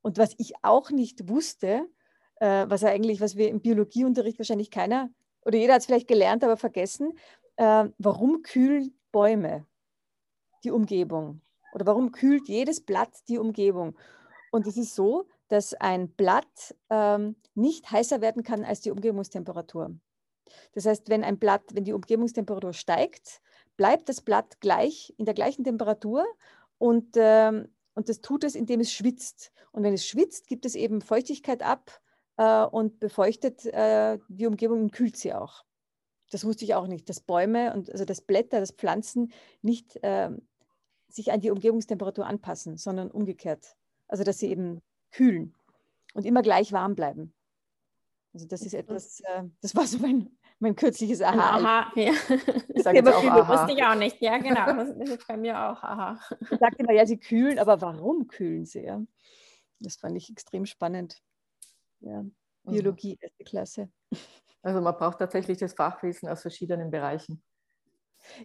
Und 0.02 0.19
was 0.19 0.35
ich 0.38 0.54
auch 0.62 0.90
nicht 0.90 1.28
wusste, 1.28 1.87
äh, 2.37 2.66
was 2.69 2.85
eigentlich, 2.85 3.21
was 3.21 3.37
wir 3.37 3.49
im 3.49 3.61
Biologieunterricht 3.61 4.38
wahrscheinlich 4.38 4.71
keiner, 4.71 5.11
oder 5.45 5.57
jeder 5.57 5.75
hat 5.75 5.80
es 5.80 5.87
vielleicht 5.87 6.09
gelernt, 6.09 6.45
aber 6.45 6.57
vergessen, 6.57 7.14
äh, 7.57 7.87
warum 7.99 8.42
kühlen 8.42 8.95
Bäume 9.12 9.66
die 10.64 10.71
Umgebung? 10.71 11.40
Oder 11.73 11.87
warum 11.87 12.12
kühlt 12.12 12.49
jedes 12.49 12.80
Blatt 12.80 13.12
die 13.28 13.38
Umgebung? 13.38 13.97
Und 14.50 14.66
es 14.66 14.76
ist 14.76 14.95
so, 14.95 15.26
dass 15.49 15.75
ein 15.75 16.11
Blatt 16.11 16.75
ähm, 16.90 17.37
nicht 17.54 17.90
heißer 17.90 18.21
werden 18.21 18.42
kann 18.42 18.64
als 18.64 18.80
die 18.80 18.90
Umgebungstemperatur. 18.90 19.97
Das 20.73 20.87
heißt, 20.87 21.09
wenn 21.09 21.25
ein 21.25 21.38
Blatt, 21.38 21.62
wenn 21.75 21.85
die 21.85 21.92
Umgebungstemperatur 21.92 22.73
steigt, 22.73 23.40
bleibt 23.76 24.09
das 24.09 24.21
Blatt 24.21 24.61
gleich 24.61 25.14
in 25.16 25.25
der 25.25 25.35
gleichen 25.35 25.64
Temperatur 25.64 26.25
und, 26.78 27.14
ähm, 27.16 27.69
und 27.95 28.09
das 28.09 28.21
tut 28.21 28.45
es, 28.45 28.54
indem 28.54 28.80
es 28.80 28.92
schwitzt. 28.92 29.52
Und 29.73 29.83
wenn 29.83 29.95
es 29.95 30.07
schwitzt, 30.07 30.49
gibt 30.49 30.66
es 30.66 30.75
eben 30.75 31.00
Feuchtigkeit 31.00 31.62
ab 31.62 32.00
äh, 32.37 32.64
und 32.64 32.99
befeuchtet 33.00 33.64
äh, 33.66 34.19
die 34.28 34.47
Umgebung 34.47 34.83
und 34.83 34.92
kühlt 34.92 35.16
sie 35.16 35.33
auch. 35.33 35.64
Das 36.30 36.45
wusste 36.45 36.64
ich 36.64 36.75
auch 36.75 36.87
nicht, 36.87 37.09
dass 37.09 37.21
Bäume 37.21 37.75
und 37.75 37.90
also 37.90 38.04
dass 38.04 38.21
Blätter, 38.21 38.61
dass 38.61 38.71
Pflanzen 38.73 39.33
nicht 39.62 39.97
äh, 40.02 40.30
sich 41.09 41.33
an 41.33 41.40
die 41.40 41.51
Umgebungstemperatur 41.51 42.27
anpassen, 42.27 42.77
sondern 42.77 43.11
umgekehrt. 43.11 43.77
Also 44.11 44.25
dass 44.25 44.38
sie 44.38 44.51
eben 44.51 44.83
kühlen 45.12 45.55
und 46.14 46.27
immer 46.27 46.42
gleich 46.42 46.73
warm 46.73 46.96
bleiben. 46.96 47.33
Also 48.33 48.46
das 48.46 48.62
ist 48.62 48.75
etwas, 48.75 49.20
äh, 49.20 49.44
das 49.61 49.75
war 49.75 49.87
so 49.87 49.99
mein, 49.99 50.31
mein 50.59 50.75
kürzliches 50.75 51.23
Aha. 51.23 51.59
Aha, 51.59 51.92
ja. 51.94 52.12
Ich 52.75 52.83
sage 52.83 52.99
jetzt 52.99 53.09
auch 53.09 53.25
Aha. 53.25 53.49
Wusste 53.49 53.73
ich 53.77 53.85
auch 53.85 53.94
nicht. 53.94 54.20
Ja, 54.20 54.38
genau. 54.38 54.66
Das 54.66 54.90
ist 54.90 55.27
bei 55.29 55.37
mir 55.37 55.59
auch 55.59 55.83
Aha. 55.83 56.20
Ich 56.40 56.59
sagte 56.59 56.83
immer, 56.83 56.92
ja, 56.92 57.07
sie 57.07 57.18
kühlen, 57.18 57.59
aber 57.59 57.81
warum 57.81 58.27
kühlen 58.27 58.66
sie? 58.66 58.83
Ja? 58.83 59.01
Das 59.79 59.96
fand 59.96 60.16
ich 60.16 60.29
extrem 60.29 60.66
spannend. 60.66 61.23
Ja, 62.01 62.23
mhm. 62.23 62.33
Biologie, 62.64 63.16
erste 63.20 63.44
Klasse. 63.44 63.90
Also 64.62 64.81
man 64.81 64.96
braucht 64.96 65.18
tatsächlich 65.18 65.59
das 65.59 65.75
Fachwissen 65.75 66.29
aus 66.29 66.42
verschiedenen 66.42 66.90
Bereichen. 66.90 67.42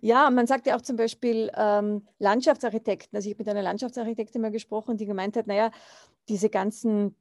Ja, 0.01 0.29
man 0.29 0.47
sagt 0.47 0.67
ja 0.67 0.75
auch 0.75 0.81
zum 0.81 0.95
Beispiel 0.95 1.51
ähm, 1.55 2.07
Landschaftsarchitekten. 2.19 3.15
Also 3.15 3.27
ich 3.27 3.35
habe 3.35 3.43
mit 3.43 3.49
einer 3.49 3.63
Landschaftsarchitektin 3.63 4.41
mal 4.41 4.51
gesprochen, 4.51 4.97
die 4.97 5.05
gemeint 5.05 5.35
hat, 5.37 5.47
naja, 5.47 5.71
diese 6.29 6.49
ganzen 6.49 7.15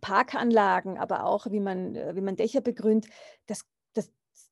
Parkanlagen, 0.00 0.98
aber 0.98 1.24
auch 1.24 1.50
wie 1.50 1.60
man, 1.60 1.94
äh, 1.96 2.16
wie 2.16 2.20
man 2.20 2.36
Dächer 2.36 2.60
begrünt, 2.60 3.06
das 3.46 3.64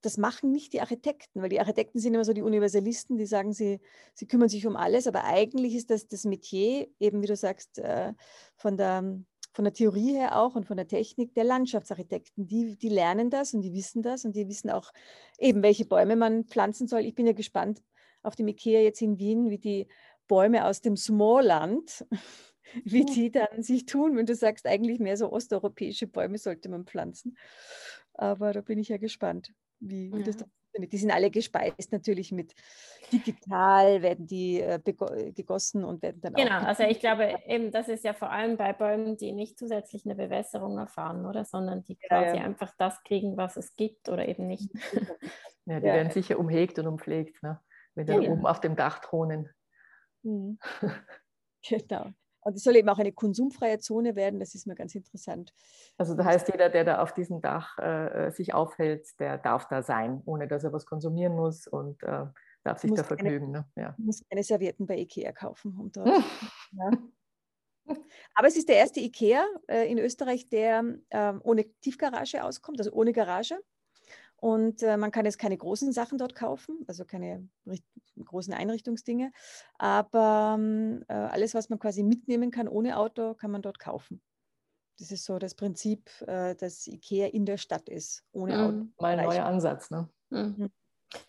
das 0.02 0.18
machen 0.18 0.50
nicht 0.50 0.72
die 0.72 0.80
Architekten, 0.80 1.42
weil 1.42 1.48
die 1.48 1.60
Architekten 1.60 1.98
sind 1.98 2.14
immer 2.14 2.24
so 2.24 2.32
die 2.32 2.42
Universalisten, 2.42 3.16
die 3.16 3.26
sagen, 3.26 3.52
sie, 3.52 3.80
sie 4.14 4.26
kümmern 4.26 4.48
sich 4.48 4.66
um 4.66 4.76
alles, 4.76 5.06
aber 5.06 5.24
eigentlich 5.24 5.74
ist 5.74 5.90
das 5.90 6.08
das 6.08 6.24
Metier, 6.24 6.88
eben 6.98 7.22
wie 7.22 7.26
du 7.26 7.36
sagst, 7.36 7.78
äh, 7.78 8.12
von 8.56 8.76
der, 8.76 9.18
von 9.52 9.64
der 9.64 9.74
Theorie 9.74 10.14
her 10.14 10.38
auch 10.38 10.54
und 10.54 10.66
von 10.66 10.76
der 10.76 10.88
Technik 10.88 11.34
der 11.34 11.44
Landschaftsarchitekten. 11.44 12.46
Die, 12.46 12.76
die 12.76 12.88
lernen 12.88 13.30
das 13.30 13.54
und 13.54 13.60
die 13.60 13.72
wissen 13.72 14.02
das 14.02 14.24
und 14.24 14.34
die 14.34 14.48
wissen 14.48 14.70
auch 14.70 14.92
eben, 15.38 15.62
welche 15.62 15.84
Bäume 15.84 16.16
man 16.16 16.44
pflanzen 16.44 16.86
soll. 16.86 17.00
Ich 17.00 17.14
bin 17.14 17.26
ja 17.26 17.32
gespannt 17.32 17.82
auf 18.22 18.34
dem 18.34 18.48
Ikea 18.48 18.80
jetzt 18.80 19.02
in 19.02 19.18
Wien, 19.18 19.50
wie 19.50 19.58
die 19.58 19.88
Bäume 20.26 20.64
aus 20.64 20.80
dem 20.80 20.96
Smallland, 20.96 22.06
wie 22.84 23.04
die 23.04 23.30
dann 23.30 23.62
sich 23.62 23.84
tun, 23.84 24.16
wenn 24.16 24.26
du 24.26 24.34
sagst, 24.34 24.66
eigentlich 24.66 24.98
mehr 25.00 25.16
so 25.16 25.30
osteuropäische 25.30 26.06
Bäume 26.06 26.38
sollte 26.38 26.68
man 26.68 26.86
pflanzen. 26.86 27.36
Aber 28.14 28.52
da 28.52 28.60
bin 28.60 28.78
ich 28.78 28.88
ja 28.88 28.96
gespannt 28.96 29.52
wie, 29.80 30.12
wie 30.12 30.18
ja. 30.18 30.24
das 30.24 30.36
da 30.38 30.46
funktioniert. 30.72 30.92
Die 30.92 30.98
sind 30.98 31.10
alle 31.10 31.30
gespeist 31.30 31.92
natürlich 31.92 32.32
mit 32.32 32.54
digital, 33.12 34.02
werden 34.02 34.26
die 34.26 34.60
äh, 34.60 34.80
gegossen 35.32 35.84
und 35.84 36.02
werden 36.02 36.20
dann 36.20 36.34
genau, 36.34 36.50
auch. 36.50 36.58
Genau, 36.58 36.68
also 36.68 36.82
ich 36.84 37.00
glaube 37.00 37.38
eben, 37.46 37.70
das 37.70 37.88
ist 37.88 38.04
ja 38.04 38.14
vor 38.14 38.30
allem 38.30 38.56
bei 38.56 38.72
Bäumen, 38.72 39.16
die 39.16 39.32
nicht 39.32 39.58
zusätzlich 39.58 40.04
eine 40.04 40.14
Bewässerung 40.14 40.78
erfahren, 40.78 41.26
oder? 41.26 41.44
Sondern 41.44 41.82
die 41.82 41.96
quasi 41.96 42.36
ja, 42.36 42.42
ja. 42.42 42.44
einfach 42.44 42.72
das 42.78 43.02
kriegen, 43.04 43.36
was 43.36 43.56
es 43.56 43.76
gibt 43.76 44.08
oder 44.08 44.26
eben 44.28 44.46
nicht. 44.46 44.70
Ja, 45.64 45.78
die 45.78 45.84
werden 45.84 46.10
sicher 46.10 46.40
umhegt 46.40 46.80
und 46.80 46.88
umpflegt, 46.88 47.40
ne? 47.44 47.60
wenn 47.94 48.04
die 48.04 48.28
oben 48.28 48.44
auf 48.46 48.60
dem 48.60 48.74
Dach 48.74 48.98
thronen. 48.98 49.48
Mhm. 50.24 50.58
genau. 51.62 52.10
Und 52.42 52.56
es 52.56 52.64
soll 52.64 52.76
eben 52.76 52.88
auch 52.88 52.98
eine 52.98 53.12
konsumfreie 53.12 53.78
Zone 53.78 54.16
werden, 54.16 54.40
das 54.40 54.54
ist 54.54 54.66
mir 54.66 54.74
ganz 54.74 54.94
interessant. 54.94 55.52
Also 55.96 56.14
das 56.14 56.26
heißt, 56.26 56.48
jeder, 56.48 56.68
der 56.68 56.84
da 56.84 57.02
auf 57.02 57.14
diesem 57.14 57.40
Dach 57.40 57.78
äh, 57.78 58.30
sich 58.30 58.52
aufhält, 58.52 59.08
der 59.20 59.38
darf 59.38 59.68
da 59.68 59.82
sein, 59.82 60.22
ohne 60.24 60.48
dass 60.48 60.64
er 60.64 60.72
was 60.72 60.84
konsumieren 60.84 61.34
muss 61.34 61.66
und 61.66 62.02
äh, 62.02 62.26
darf 62.64 62.78
sich 62.78 62.92
da 62.92 63.04
vergnügen. 63.04 63.52
Keine, 63.52 63.66
ne? 63.76 63.82
ja. 63.82 63.94
muss 63.98 64.22
keine 64.28 64.42
Servietten 64.42 64.86
bei 64.86 64.98
Ikea 64.98 65.32
kaufen. 65.32 65.78
Und 65.78 65.96
dort, 65.96 66.08
ja. 66.72 66.90
Aber 68.34 68.48
es 68.48 68.56
ist 68.56 68.68
der 68.68 68.76
erste 68.76 69.00
Ikea 69.00 69.44
äh, 69.68 69.90
in 69.90 69.98
Österreich, 69.98 70.48
der 70.48 70.84
ähm, 71.10 71.40
ohne 71.44 71.64
Tiefgarage 71.80 72.42
auskommt, 72.44 72.80
also 72.80 72.92
ohne 72.92 73.12
Garage. 73.12 73.58
Und 74.42 74.82
äh, 74.82 74.96
man 74.96 75.12
kann 75.12 75.24
jetzt 75.24 75.38
keine 75.38 75.56
großen 75.56 75.92
Sachen 75.92 76.18
dort 76.18 76.34
kaufen, 76.34 76.84
also 76.88 77.04
keine 77.04 77.48
großen 78.24 78.52
Einrichtungsdinge. 78.52 79.30
Aber 79.78 80.56
ähm, 80.58 81.04
äh, 81.06 81.12
alles, 81.12 81.54
was 81.54 81.68
man 81.68 81.78
quasi 81.78 82.02
mitnehmen 82.02 82.50
kann 82.50 82.66
ohne 82.66 82.98
Auto, 82.98 83.34
kann 83.34 83.52
man 83.52 83.62
dort 83.62 83.78
kaufen. 83.78 84.20
Das 84.98 85.12
ist 85.12 85.26
so 85.26 85.38
das 85.38 85.54
Prinzip, 85.54 86.10
äh, 86.26 86.56
dass 86.56 86.88
IKEA 86.88 87.28
in 87.28 87.46
der 87.46 87.56
Stadt 87.56 87.88
ist, 87.88 88.24
ohne 88.32 88.56
mhm. 88.56 88.64
Auto. 88.64 88.86
Mal 88.98 89.16
ein 89.16 89.26
neuer 89.26 89.44
Ansatz, 89.44 89.92
ne? 89.92 90.08
Mhm. 90.30 90.54
mhm. 90.58 90.70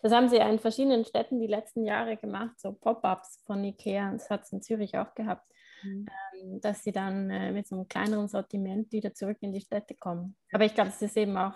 Das 0.02 0.10
haben 0.10 0.28
sie 0.28 0.38
ja 0.38 0.48
in 0.48 0.58
verschiedenen 0.58 1.04
Städten 1.04 1.38
die 1.38 1.46
letzten 1.46 1.84
Jahre 1.84 2.16
gemacht, 2.16 2.58
so 2.58 2.72
Pop-ups 2.72 3.38
von 3.46 3.62
IKEA. 3.62 4.10
Das 4.10 4.28
hat 4.28 4.42
es 4.42 4.52
in 4.52 4.60
Zürich 4.60 4.98
auch 4.98 5.14
gehabt, 5.14 5.48
mhm. 5.84 6.06
ähm, 6.42 6.60
dass 6.60 6.82
sie 6.82 6.90
dann 6.90 7.30
äh, 7.30 7.52
mit 7.52 7.68
so 7.68 7.76
einem 7.76 7.86
kleineren 7.86 8.26
Sortiment 8.26 8.90
wieder 8.90 9.14
zurück 9.14 9.36
in 9.40 9.52
die 9.52 9.60
Städte 9.60 9.94
kommen. 9.94 10.36
Aber 10.50 10.64
ich 10.64 10.74
glaube, 10.74 10.90
es 10.90 11.00
ist 11.00 11.16
eben 11.16 11.36
auch 11.36 11.54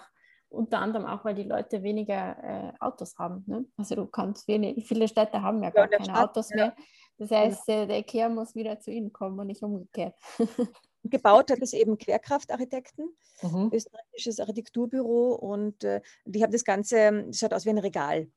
unter 0.51 0.79
anderem 0.79 1.07
auch, 1.07 1.25
weil 1.25 1.35
die 1.35 1.43
Leute 1.43 1.83
weniger 1.83 2.37
äh, 2.43 2.73
Autos 2.81 3.19
haben. 3.19 3.45
Ne? 3.47 3.67
Also 3.77 3.95
du 3.97 4.07
kannst 4.07 4.49
wenig, 4.49 4.87
viele 4.87 5.09
Städte 5.09 5.43
haben 5.43 5.63
ja 5.63 5.71
gar 5.71 5.85
ja, 5.85 5.99
keine 5.99 6.05
Stadt, 6.05 6.31
Autos 6.31 6.51
mehr. 6.51 6.75
Das 7.19 7.31
heißt, 7.31 7.69
ja. 7.69 7.83
Äh, 7.83 7.87
der 7.87 7.99
Ikea 7.99 8.29
muss 8.29 8.55
wieder 8.55 8.81
zu 8.81 8.91
ihnen 8.91 9.13
kommen 9.13 9.39
und 9.39 9.49
nicht 9.49 9.63
umgekehrt. 9.63 10.15
Gebaut 11.05 11.51
hat 11.51 11.61
es 11.61 11.73
eben 11.73 11.97
Querkraftarchitekten, 11.97 13.09
mhm. 13.43 13.71
österreichisches 13.73 14.41
Architekturbüro 14.41 15.35
und 15.35 15.85
äh, 15.85 16.01
die 16.25 16.43
haben 16.43 16.53
das 16.53 16.65
Ganze, 16.65 17.27
es 17.29 17.39
schaut 17.39 17.55
aus 17.55 17.65
wie 17.65 17.71
ein 17.71 17.79
Regal. 17.79 18.29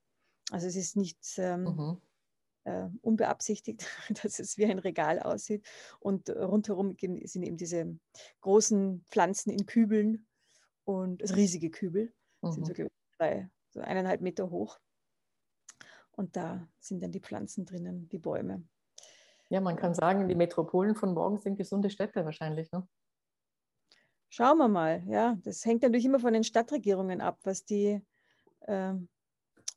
Also 0.52 0.68
es 0.68 0.76
ist 0.76 0.96
nicht, 0.96 1.18
ähm, 1.38 1.64
mhm. 1.64 2.02
äh, 2.66 2.88
unbeabsichtigt, 3.02 3.86
dass 4.24 4.40
es 4.40 4.58
wie 4.58 4.66
ein 4.66 4.80
Regal 4.80 5.20
aussieht. 5.20 5.66
Und 6.00 6.30
rundherum 6.30 6.96
sind 7.00 7.44
eben 7.44 7.58
diese 7.58 7.98
großen 8.42 9.06
Pflanzen 9.10 9.52
in 9.52 9.66
Kübeln 9.66 10.28
und 10.84 11.22
also 11.22 11.36
riesige 11.36 11.70
Kübel, 11.70 12.14
mhm. 12.42 12.52
sind 12.52 12.68
so, 12.68 12.74
drei, 13.18 13.50
so 13.70 13.82
eineinhalb 13.82 14.22
Meter 14.22 14.50
hoch. 14.50 14.80
Und 16.12 16.36
da 16.36 16.68
sind 16.80 17.02
dann 17.02 17.12
die 17.12 17.22
Pflanzen 17.22 17.66
drinnen, 17.66 18.10
die 18.10 18.18
Bäume. 18.18 18.64
Ja, 19.50 19.60
man 19.60 19.76
kann 19.76 19.94
sagen, 19.94 20.28
die 20.28 20.36
Metropolen 20.36 20.96
von 20.96 21.14
morgen 21.14 21.40
sind 21.40 21.58
gesunde 21.58 21.90
Städte 21.90 22.24
wahrscheinlich. 22.26 22.72
Ne? 22.72 22.88
Schauen 24.30 24.58
wir 24.58 24.70
mal. 24.70 25.04
Ja, 25.08 25.38
das 25.44 25.66
hängt 25.66 25.82
natürlich 25.82 26.06
immer 26.06 26.20
von 26.20 26.34
den 26.34 26.44
Stadtregierungen 26.44 27.20
ab, 27.20 27.40
was 27.44 27.66
die 27.66 28.02
äh, 28.62 28.94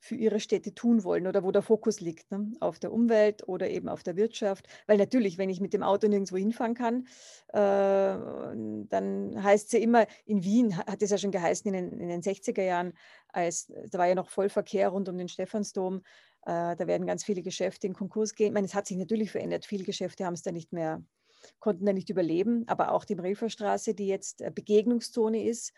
für 0.04 0.16
ihre 0.16 0.38
Städte 0.38 0.74
tun 0.74 1.02
wollen 1.02 1.26
oder 1.26 1.42
wo 1.44 1.50
der 1.50 1.62
Fokus 1.62 2.00
liegt, 2.00 2.30
ne? 2.30 2.52
auf 2.60 2.78
der 2.78 2.92
Umwelt 2.92 3.48
oder 3.48 3.70
eben 3.70 3.88
auf 3.88 4.02
der 4.02 4.16
Wirtschaft. 4.16 4.68
Weil 4.86 4.98
natürlich, 4.98 5.38
wenn 5.38 5.48
ich 5.48 5.62
mit 5.62 5.72
dem 5.72 5.82
Auto 5.82 6.06
nirgendwo 6.08 6.36
hinfahren 6.36 6.74
kann, 6.74 7.06
äh, 7.48 8.84
dann 8.90 9.42
heißt 9.42 9.66
es 9.66 9.72
ja 9.72 9.78
immer, 9.78 10.06
in 10.26 10.44
Wien 10.44 10.76
hat 10.76 11.00
es 11.02 11.10
ja 11.10 11.16
schon 11.16 11.30
geheißen 11.30 11.72
in 11.72 11.90
den, 11.90 12.00
in 12.00 12.08
den 12.10 12.20
60er 12.20 12.62
Jahren, 12.62 12.92
als, 13.28 13.72
da 13.88 13.98
war 13.98 14.06
ja 14.06 14.14
noch 14.14 14.28
Vollverkehr 14.28 14.90
rund 14.90 15.08
um 15.08 15.16
den 15.16 15.28
Stephansdom, 15.28 16.02
äh, 16.42 16.76
da 16.76 16.86
werden 16.86 17.06
ganz 17.06 17.24
viele 17.24 17.40
Geschäfte 17.40 17.86
in 17.86 17.94
Konkurs 17.94 18.34
gehen. 18.34 18.48
Ich 18.48 18.52
meine, 18.52 18.66
es 18.66 18.74
hat 18.74 18.86
sich 18.86 18.98
natürlich 18.98 19.30
verändert. 19.30 19.64
Viele 19.64 19.84
Geschäfte 19.84 20.26
haben 20.26 20.34
es 20.34 20.42
da 20.42 20.52
nicht 20.52 20.74
mehr, 20.74 21.02
konnten 21.60 21.86
da 21.86 21.94
nicht 21.94 22.10
überleben. 22.10 22.64
Aber 22.66 22.92
auch 22.92 23.06
die 23.06 23.14
Mrilferstraße, 23.14 23.94
die 23.94 24.06
jetzt 24.06 24.42
äh, 24.42 24.52
Begegnungszone 24.54 25.44
ist, 25.48 25.72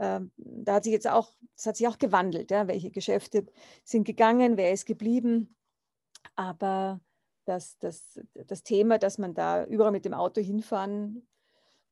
da 0.00 0.74
hat 0.74 0.84
sich 0.84 0.92
jetzt 0.92 1.08
auch, 1.08 1.32
das 1.56 1.66
hat 1.66 1.76
sich 1.76 1.86
auch 1.86 1.98
gewandelt. 1.98 2.50
Ja? 2.50 2.68
Welche 2.68 2.90
Geschäfte 2.90 3.46
sind 3.84 4.04
gegangen, 4.04 4.56
wer 4.56 4.72
ist 4.72 4.86
geblieben. 4.86 5.56
Aber 6.36 7.00
das, 7.44 7.78
das, 7.78 8.20
das 8.34 8.62
Thema, 8.62 8.98
dass 8.98 9.18
man 9.18 9.34
da 9.34 9.64
überall 9.64 9.92
mit 9.92 10.04
dem 10.04 10.14
Auto 10.14 10.40
hinfahren 10.40 11.26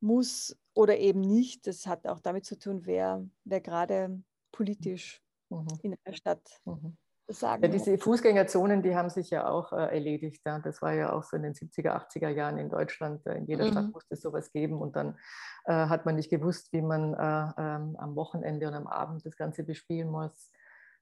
muss 0.00 0.56
oder 0.74 0.98
eben 0.98 1.20
nicht, 1.20 1.66
das 1.66 1.86
hat 1.86 2.06
auch 2.06 2.20
damit 2.20 2.44
zu 2.44 2.58
tun, 2.58 2.86
wer, 2.86 3.28
wer 3.44 3.60
gerade 3.60 4.22
politisch 4.52 5.20
mhm. 5.50 5.66
in 5.82 5.96
einer 6.04 6.16
Stadt 6.16 6.60
mhm 6.64 6.96
sagen. 7.28 7.62
Ja, 7.62 7.68
diese 7.68 7.98
Fußgängerzonen, 7.98 8.82
die 8.82 8.96
haben 8.96 9.10
sich 9.10 9.30
ja 9.30 9.48
auch 9.48 9.72
äh, 9.72 9.94
erledigt. 9.94 10.42
Ja. 10.46 10.58
Das 10.58 10.82
war 10.82 10.94
ja 10.94 11.12
auch 11.12 11.22
so 11.22 11.36
in 11.36 11.42
den 11.42 11.54
70er, 11.54 11.90
80er 11.90 12.28
Jahren 12.28 12.58
in 12.58 12.70
Deutschland. 12.70 13.26
Äh, 13.26 13.38
in 13.38 13.46
jeder 13.46 13.66
mhm. 13.66 13.72
Stadt 13.72 13.92
musste 13.92 14.14
es 14.14 14.22
sowas 14.22 14.50
geben 14.52 14.80
und 14.80 14.96
dann 14.96 15.18
äh, 15.64 15.72
hat 15.72 16.06
man 16.06 16.16
nicht 16.16 16.30
gewusst, 16.30 16.72
wie 16.72 16.82
man 16.82 17.14
äh, 17.14 17.52
ähm, 17.60 17.96
am 17.98 18.16
Wochenende 18.16 18.66
und 18.66 18.74
am 18.74 18.86
Abend 18.86 19.24
das 19.24 19.36
Ganze 19.36 19.62
bespielen 19.62 20.10
muss. 20.10 20.50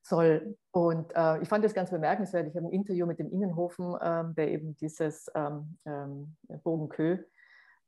Soll. 0.03 0.57
Und 0.71 1.12
äh, 1.17 1.43
ich 1.43 1.49
fand 1.49 1.65
das 1.65 1.75
ganz 1.75 1.91
bemerkenswert. 1.91 2.47
Ich 2.47 2.57
habe 2.57 2.67
ein 2.67 2.73
Interview 2.73 3.07
mit 3.07 3.19
dem 3.19 3.31
Innenhofen, 3.31 3.97
ähm, 4.01 4.35
der 4.35 4.51
eben 4.51 4.77
dieses 4.77 5.27
ähm, 5.35 5.79
ähm 5.85 6.37
Bogenkö 6.62 7.19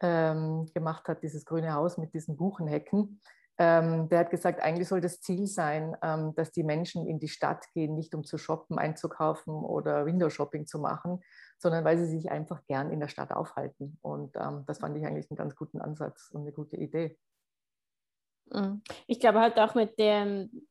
ähm, 0.01 0.69
gemacht 0.75 1.07
hat, 1.09 1.23
dieses 1.23 1.45
grüne 1.45 1.75
Haus 1.75 1.97
mit 1.97 2.15
diesen 2.15 2.37
Buchenhecken. 2.37 3.21
Ähm, 3.61 4.09
der 4.09 4.21
hat 4.21 4.31
gesagt, 4.31 4.63
eigentlich 4.63 4.87
soll 4.87 5.01
das 5.01 5.21
Ziel 5.21 5.49
sein, 5.49 5.97
ähm, 6.01 6.33
dass 6.37 6.53
die 6.53 6.63
Menschen 6.63 7.09
in 7.09 7.19
die 7.19 7.29
Stadt 7.29 7.67
gehen, 7.73 7.97
nicht 7.97 8.15
um 8.15 8.23
zu 8.23 8.39
shoppen, 8.39 8.79
einzukaufen 8.79 9.53
oder 9.53 10.07
Window-Shopping 10.07 10.67
zu 10.67 10.79
machen, 10.79 11.21
sondern 11.59 11.85
weil 11.85 11.99
sie 11.99 12.07
sich 12.07 12.31
einfach 12.31 12.65
gern 12.67 12.93
in 12.93 13.01
der 13.01 13.09
Stadt 13.09 13.33
aufhalten. 13.33 13.99
Und 14.01 14.37
ähm, 14.37 14.65
das 14.69 14.79
fand 14.79 14.97
ich 14.97 15.05
eigentlich 15.05 15.29
einen 15.29 15.37
ganz 15.37 15.57
guten 15.57 15.81
Ansatz 15.81 16.31
und 16.31 16.43
eine 16.43 16.53
gute 16.53 16.77
Idee. 16.77 17.19
Mhm. 18.53 18.81
Ich 19.09 19.19
glaube 19.19 19.41
halt 19.41 19.59
auch 19.59 19.75
mit 19.75 19.99
dem, 19.99 20.69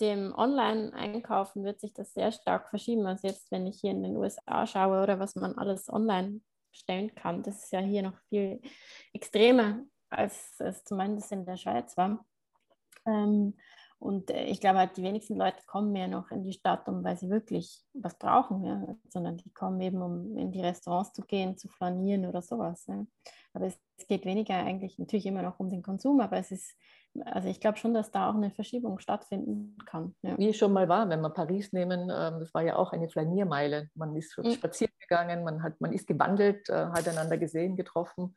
dem 0.00 0.34
Online-Einkaufen 0.34 1.62
wird 1.62 1.80
sich 1.80 1.94
das 1.94 2.12
sehr 2.12 2.32
stark 2.32 2.70
verschieben. 2.70 3.06
Also 3.06 3.28
jetzt, 3.28 3.52
wenn 3.52 3.68
ich 3.68 3.80
hier 3.80 3.92
in 3.92 4.02
den 4.02 4.16
USA 4.16 4.66
schaue 4.66 5.00
oder 5.00 5.20
was 5.20 5.36
man 5.36 5.56
alles 5.56 5.88
online 5.88 6.40
stellen 6.72 7.14
kann, 7.14 7.44
das 7.44 7.62
ist 7.62 7.72
ja 7.72 7.78
hier 7.78 8.02
noch 8.02 8.18
viel 8.28 8.60
extremer 9.12 9.78
als 10.10 10.60
es 10.60 10.84
zumindest 10.84 11.32
in 11.32 11.44
der 11.44 11.56
Schweiz 11.56 11.96
war. 11.96 12.24
Ähm, 13.06 13.54
und 13.98 14.30
äh, 14.30 14.44
ich 14.44 14.60
glaube 14.60 14.78
halt, 14.78 14.96
die 14.96 15.02
wenigsten 15.02 15.36
Leute 15.36 15.58
kommen 15.66 15.92
mehr 15.92 16.08
noch 16.08 16.30
in 16.30 16.44
die 16.44 16.52
Stadt, 16.52 16.86
um 16.88 17.02
weil 17.02 17.16
sie 17.16 17.30
wirklich 17.30 17.82
was 17.94 18.18
brauchen, 18.18 18.64
ja? 18.64 18.94
sondern 19.08 19.38
die 19.38 19.50
kommen 19.50 19.80
eben, 19.80 20.02
um 20.02 20.36
in 20.36 20.52
die 20.52 20.60
Restaurants 20.60 21.12
zu 21.12 21.22
gehen, 21.22 21.56
zu 21.56 21.68
flanieren 21.68 22.26
oder 22.26 22.42
sowas. 22.42 22.86
Ja? 22.86 23.06
Aber 23.54 23.66
es, 23.66 23.78
es, 23.96 24.06
geht 24.06 24.26
weniger 24.26 24.54
eigentlich 24.54 24.98
natürlich 24.98 25.24
immer 25.24 25.42
noch 25.42 25.58
um 25.60 25.70
den 25.70 25.82
Konsum, 25.82 26.20
aber 26.20 26.36
es 26.36 26.50
ist, 26.50 26.76
also 27.24 27.48
ich 27.48 27.58
glaube 27.58 27.78
schon, 27.78 27.94
dass 27.94 28.10
da 28.10 28.28
auch 28.28 28.34
eine 28.34 28.50
Verschiebung 28.50 28.98
stattfinden 28.98 29.78
kann. 29.86 30.14
Ja. 30.20 30.36
Wie 30.36 30.50
es 30.50 30.58
schon 30.58 30.74
mal 30.74 30.90
war, 30.90 31.08
wenn 31.08 31.22
wir 31.22 31.30
Paris 31.30 31.72
nehmen, 31.72 32.02
ähm, 32.02 32.40
das 32.40 32.52
war 32.52 32.62
ja 32.62 32.76
auch 32.76 32.92
eine 32.92 33.08
Flaniermeile. 33.08 33.88
Man 33.94 34.14
ist 34.14 34.36
mhm. 34.36 34.52
spazieren 34.52 34.92
gegangen, 35.00 35.42
man, 35.42 35.62
hat, 35.62 35.80
man 35.80 35.94
ist 35.94 36.06
gewandelt, 36.06 36.68
äh, 36.68 36.86
hat 36.88 37.08
einander 37.08 37.38
gesehen, 37.38 37.76
getroffen. 37.76 38.36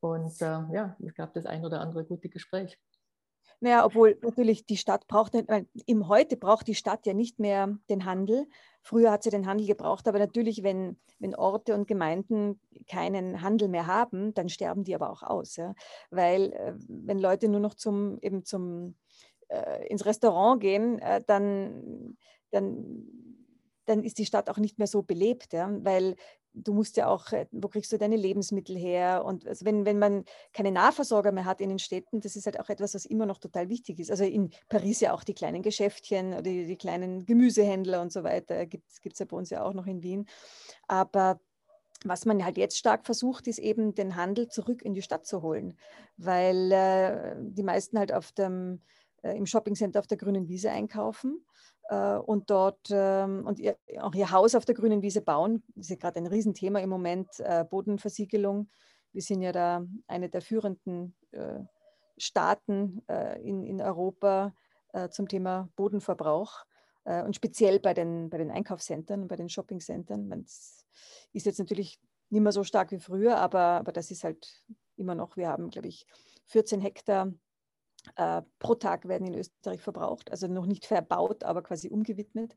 Und 0.00 0.40
äh, 0.42 0.62
ja, 0.72 0.96
es 1.04 1.14
gab 1.14 1.32
das 1.34 1.46
ein 1.46 1.64
oder 1.64 1.80
andere 1.80 2.04
gute 2.04 2.28
Gespräch. 2.28 2.78
Naja, 3.60 3.86
obwohl 3.86 4.18
natürlich 4.22 4.66
die 4.66 4.76
Stadt 4.76 5.06
braucht, 5.06 5.34
im 5.86 6.08
Heute 6.08 6.36
braucht 6.36 6.66
die 6.66 6.74
Stadt 6.74 7.06
ja 7.06 7.14
nicht 7.14 7.38
mehr 7.38 7.78
den 7.88 8.04
Handel. 8.04 8.46
Früher 8.82 9.10
hat 9.10 9.22
sie 9.22 9.30
den 9.30 9.46
Handel 9.46 9.66
gebraucht, 9.66 10.06
aber 10.06 10.18
natürlich, 10.18 10.62
wenn, 10.62 10.98
wenn 11.18 11.34
Orte 11.34 11.74
und 11.74 11.86
Gemeinden 11.86 12.60
keinen 12.88 13.40
Handel 13.40 13.68
mehr 13.68 13.86
haben, 13.86 14.34
dann 14.34 14.48
sterben 14.48 14.84
die 14.84 14.94
aber 14.94 15.10
auch 15.10 15.22
aus. 15.22 15.56
Ja? 15.56 15.74
Weil 16.10 16.52
äh, 16.52 16.74
wenn 16.88 17.18
Leute 17.18 17.48
nur 17.48 17.60
noch 17.60 17.74
zum, 17.74 18.18
eben 18.20 18.44
zum, 18.44 18.96
äh, 19.48 19.86
ins 19.86 20.04
Restaurant 20.04 20.60
gehen, 20.60 20.98
äh, 20.98 21.22
dann, 21.26 22.18
dann, 22.50 23.06
dann 23.86 24.02
ist 24.02 24.18
die 24.18 24.26
Stadt 24.26 24.50
auch 24.50 24.58
nicht 24.58 24.78
mehr 24.78 24.88
so 24.88 25.02
belebt, 25.02 25.52
ja? 25.52 25.70
weil 25.82 26.16
du 26.54 26.72
musst 26.72 26.96
ja 26.96 27.08
auch, 27.08 27.32
äh, 27.32 27.46
wo 27.50 27.68
kriegst 27.68 27.92
du 27.92 27.98
deine 27.98 28.16
Lebensmittel 28.16 28.76
her? 28.76 29.24
Und 29.24 29.46
also 29.46 29.64
wenn, 29.64 29.84
wenn 29.84 29.98
man 29.98 30.24
keine 30.52 30.70
Nahversorger 30.70 31.32
mehr 31.32 31.44
hat 31.44 31.60
in 31.60 31.68
den 31.68 31.78
Städten, 31.78 32.20
das 32.20 32.36
ist 32.36 32.46
halt 32.46 32.60
auch 32.60 32.68
etwas, 32.68 32.94
was 32.94 33.04
immer 33.04 33.26
noch 33.26 33.38
total 33.38 33.68
wichtig 33.68 33.98
ist. 33.98 34.10
Also 34.10 34.24
in 34.24 34.50
Paris 34.68 35.00
ja 35.00 35.12
auch 35.12 35.24
die 35.24 35.34
kleinen 35.34 35.62
Geschäftchen 35.62 36.32
oder 36.32 36.42
die, 36.42 36.66
die 36.66 36.76
kleinen 36.76 37.26
Gemüsehändler 37.26 38.00
und 38.00 38.12
so 38.12 38.22
weiter, 38.22 38.66
gibt 38.66 38.84
es 39.04 39.18
ja 39.18 39.26
bei 39.26 39.36
uns 39.36 39.50
ja 39.50 39.64
auch 39.64 39.74
noch 39.74 39.86
in 39.86 40.02
Wien. 40.02 40.26
Aber 40.86 41.40
was 42.04 42.24
man 42.26 42.44
halt 42.44 42.56
jetzt 42.56 42.78
stark 42.78 43.06
versucht, 43.06 43.46
ist 43.46 43.58
eben 43.58 43.94
den 43.94 44.16
Handel 44.16 44.48
zurück 44.48 44.82
in 44.82 44.94
die 44.94 45.02
Stadt 45.02 45.26
zu 45.26 45.42
holen, 45.42 45.76
weil 46.16 46.70
äh, 46.70 47.34
die 47.38 47.62
meisten 47.62 47.98
halt 47.98 48.12
auf 48.12 48.32
dem, 48.32 48.82
äh, 49.22 49.36
im 49.36 49.46
Shoppingcenter 49.46 49.98
auf 50.00 50.06
der 50.06 50.18
grünen 50.18 50.48
Wiese 50.48 50.70
einkaufen 50.70 51.44
und 51.90 52.50
dort 52.50 52.88
ähm, 52.90 53.46
und 53.46 53.58
ihr, 53.58 53.76
auch 54.00 54.14
ihr 54.14 54.30
Haus 54.30 54.54
auf 54.54 54.64
der 54.64 54.74
grünen 54.74 55.02
Wiese 55.02 55.20
bauen. 55.20 55.62
Das 55.74 55.86
ist 55.86 55.90
ja 55.90 55.96
gerade 55.96 56.18
ein 56.18 56.26
Riesenthema 56.26 56.80
im 56.80 56.88
Moment, 56.88 57.28
äh, 57.40 57.64
Bodenversiegelung. 57.68 58.70
Wir 59.12 59.22
sind 59.22 59.42
ja 59.42 59.52
da 59.52 59.84
eine 60.06 60.28
der 60.28 60.40
führenden 60.40 61.14
äh, 61.32 61.60
Staaten 62.16 63.02
in, 63.42 63.64
in 63.64 63.82
Europa 63.82 64.54
zum 65.10 65.26
Thema 65.26 65.68
Bodenverbrauch 65.74 66.64
und 67.02 67.34
speziell 67.34 67.80
bei 67.80 67.92
den, 67.92 68.30
bei 68.30 68.38
den 68.38 68.52
Einkaufszentren, 68.52 69.26
bei 69.26 69.34
den 69.34 69.48
Shoppingcentern. 69.48 70.30
Das 70.30 70.86
ist 71.32 71.44
jetzt 71.44 71.58
natürlich 71.58 71.98
nicht 72.30 72.40
mehr 72.40 72.52
so 72.52 72.62
stark 72.62 72.92
wie 72.92 73.00
früher, 73.00 73.38
aber, 73.38 73.58
aber 73.58 73.90
das 73.90 74.12
ist 74.12 74.22
halt 74.22 74.64
immer 74.96 75.16
noch, 75.16 75.36
wir 75.36 75.48
haben, 75.48 75.70
glaube 75.70 75.88
ich, 75.88 76.06
14 76.46 76.80
Hektar 76.80 77.32
äh, 78.16 78.42
pro 78.58 78.74
Tag 78.74 79.08
werden 79.08 79.26
in 79.26 79.34
Österreich 79.34 79.80
verbraucht, 79.80 80.30
also 80.30 80.46
noch 80.46 80.66
nicht 80.66 80.86
verbaut, 80.86 81.44
aber 81.44 81.62
quasi 81.62 81.88
umgewidmet. 81.88 82.54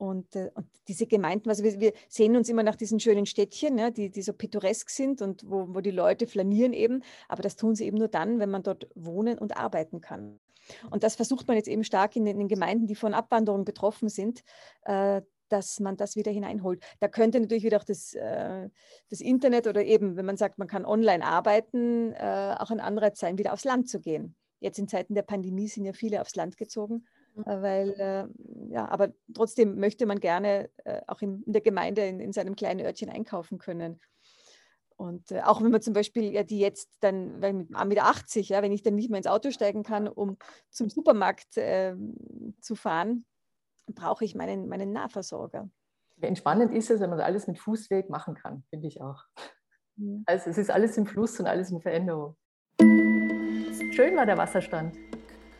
Und, 0.00 0.34
äh, 0.34 0.50
und 0.54 0.66
diese 0.88 1.06
Gemeinden, 1.06 1.50
also 1.50 1.62
wir, 1.62 1.78
wir, 1.78 1.92
sehen 2.08 2.34
uns 2.34 2.48
immer 2.48 2.62
nach 2.62 2.76
diesen 2.76 3.00
schönen 3.00 3.26
Städtchen, 3.26 3.76
ja, 3.76 3.90
die, 3.90 4.10
die 4.10 4.22
so 4.22 4.32
pittoresk 4.32 4.88
sind 4.88 5.20
und 5.20 5.48
wo, 5.48 5.66
wo 5.74 5.80
die 5.80 5.90
Leute 5.90 6.26
flanieren 6.26 6.72
eben, 6.72 7.02
aber 7.28 7.42
das 7.42 7.56
tun 7.56 7.74
sie 7.74 7.84
eben 7.84 7.98
nur 7.98 8.08
dann, 8.08 8.38
wenn 8.38 8.50
man 8.50 8.62
dort 8.62 8.88
wohnen 8.94 9.38
und 9.38 9.58
arbeiten 9.58 10.00
kann. 10.00 10.40
Und 10.90 11.02
das 11.02 11.16
versucht 11.16 11.48
man 11.48 11.56
jetzt 11.56 11.68
eben 11.68 11.84
stark 11.84 12.16
in 12.16 12.24
den, 12.24 12.36
in 12.36 12.40
den 12.40 12.48
Gemeinden, 12.48 12.86
die 12.86 12.94
von 12.94 13.12
Abwanderung 13.12 13.66
betroffen 13.66 14.08
sind, 14.08 14.42
äh, 14.84 15.20
dass 15.50 15.80
man 15.80 15.96
das 15.96 16.16
wieder 16.16 16.30
hineinholt. 16.30 16.82
Da 17.00 17.08
könnte 17.08 17.40
natürlich 17.40 17.64
wieder 17.64 17.78
auch 17.78 17.84
das, 17.84 18.14
äh, 18.14 18.70
das 19.10 19.20
Internet 19.20 19.66
oder 19.66 19.84
eben, 19.84 20.16
wenn 20.16 20.24
man 20.24 20.36
sagt, 20.36 20.58
man 20.58 20.68
kann 20.68 20.86
online 20.86 21.24
arbeiten, 21.24 22.12
äh, 22.12 22.54
auch 22.58 22.70
ein 22.70 22.80
Anreiz 22.80 23.18
sein, 23.18 23.36
wieder 23.36 23.52
aufs 23.52 23.64
Land 23.64 23.88
zu 23.88 24.00
gehen. 24.00 24.34
Jetzt 24.60 24.78
in 24.78 24.88
Zeiten 24.88 25.14
der 25.14 25.22
Pandemie 25.22 25.68
sind 25.68 25.84
ja 25.84 25.92
viele 25.92 26.20
aufs 26.20 26.36
Land 26.36 26.56
gezogen, 26.56 27.06
mhm. 27.34 27.42
äh, 27.44 27.62
weil, 27.62 27.90
äh, 27.98 28.72
ja, 28.72 28.88
aber 28.88 29.12
trotzdem 29.34 29.78
möchte 29.78 30.06
man 30.06 30.20
gerne 30.20 30.70
äh, 30.84 31.00
auch 31.06 31.22
in, 31.22 31.42
in, 31.42 31.52
der 31.52 31.62
Gemeinde, 31.62 32.06
in, 32.06 32.20
in, 32.20 32.32
seinem 32.32 32.56
kleinen 32.56 32.84
Örtchen 32.84 33.10
einkaufen 33.10 33.58
können. 33.58 34.00
Und 34.96 35.32
auch 35.44 35.62
wenn 35.62 35.70
man 35.70 35.80
zum 35.80 35.94
Beispiel 35.94 36.30
ja, 36.30 36.42
die 36.42 36.58
jetzt 36.58 36.98
dann, 37.00 37.40
weil 37.40 37.54
mit, 37.54 37.70
mit 37.70 38.02
80, 38.02 38.50
ja, 38.50 38.60
wenn 38.62 38.70
ich 38.70 38.82
dann 38.82 38.96
nicht 38.96 39.08
mehr 39.08 39.16
ins 39.16 39.26
Auto 39.26 39.50
steigen 39.50 39.82
kann, 39.82 40.06
um 40.06 40.36
zum 40.68 40.90
Supermarkt 40.90 41.56
äh, 41.56 41.96
zu 42.60 42.74
fahren, 42.74 43.24
brauche 43.86 44.26
ich 44.26 44.34
meinen, 44.34 44.68
meinen 44.68 44.92
Nahversorger. 44.92 45.70
Entspannend 46.20 46.74
ist 46.74 46.90
es, 46.90 47.00
wenn 47.00 47.08
man 47.08 47.20
alles 47.20 47.46
mit 47.46 47.58
Fußweg 47.58 48.10
machen 48.10 48.34
kann, 48.34 48.62
finde 48.68 48.88
ich 48.88 49.00
auch. 49.00 49.24
Also 50.26 50.50
es 50.50 50.58
ist 50.58 50.70
alles 50.70 50.96
im 50.96 51.06
Fluss 51.06 51.38
und 51.40 51.46
alles 51.46 51.70
in 51.70 51.80
Veränderung. 51.80 52.36
Schön 53.90 54.16
war 54.16 54.26
der 54.26 54.38
Wasserstand. 54.38 54.96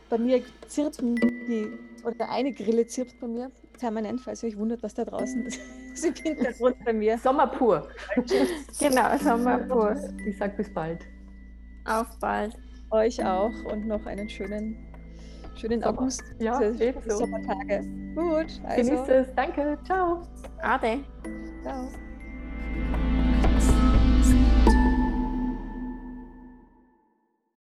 Bei 0.09 0.19
mir 0.19 0.43
zirpen 0.67 1.15
die, 1.17 1.69
oder 2.05 2.31
eine 2.31 2.53
Grille 2.53 2.87
zirpt 2.87 3.19
bei 3.21 3.27
mir. 3.27 3.51
permanent, 3.79 4.21
falls 4.21 4.43
ihr 4.43 4.51
euch 4.51 4.59
wundert, 4.59 4.83
was 4.83 4.95
da 4.95 5.05
draußen 5.05 5.47
ist 5.47 6.05
im 6.05 6.15
Hintergrund 6.15 6.77
bei 6.85 6.93
mir. 6.93 7.19
Sommer 7.19 7.47
pur. 7.47 7.89
genau, 8.79 9.17
Sommer 9.19 9.59
pur. 9.59 9.97
Ich 10.27 10.37
sage 10.37 10.55
bis 10.57 10.73
bald. 10.73 11.07
Auf 11.87 12.07
bald. 12.21 12.57
Euch 12.91 13.25
auch 13.25 13.53
und 13.73 13.87
noch 13.87 14.05
einen 14.07 14.29
schönen, 14.29 14.77
schönen 15.57 15.81
Sommer. 15.81 15.99
August. 15.99 16.23
Ja, 16.41 16.61
ebenso. 16.61 17.17
Sommertage. 17.19 17.83
Gut, 18.15 18.61
also. 18.65 18.91
Genießt 18.91 19.09
es. 19.09 19.35
Danke. 19.35 19.79
Ciao. 19.85 20.23
Ade. 20.61 21.01
Ciao. 21.63 21.89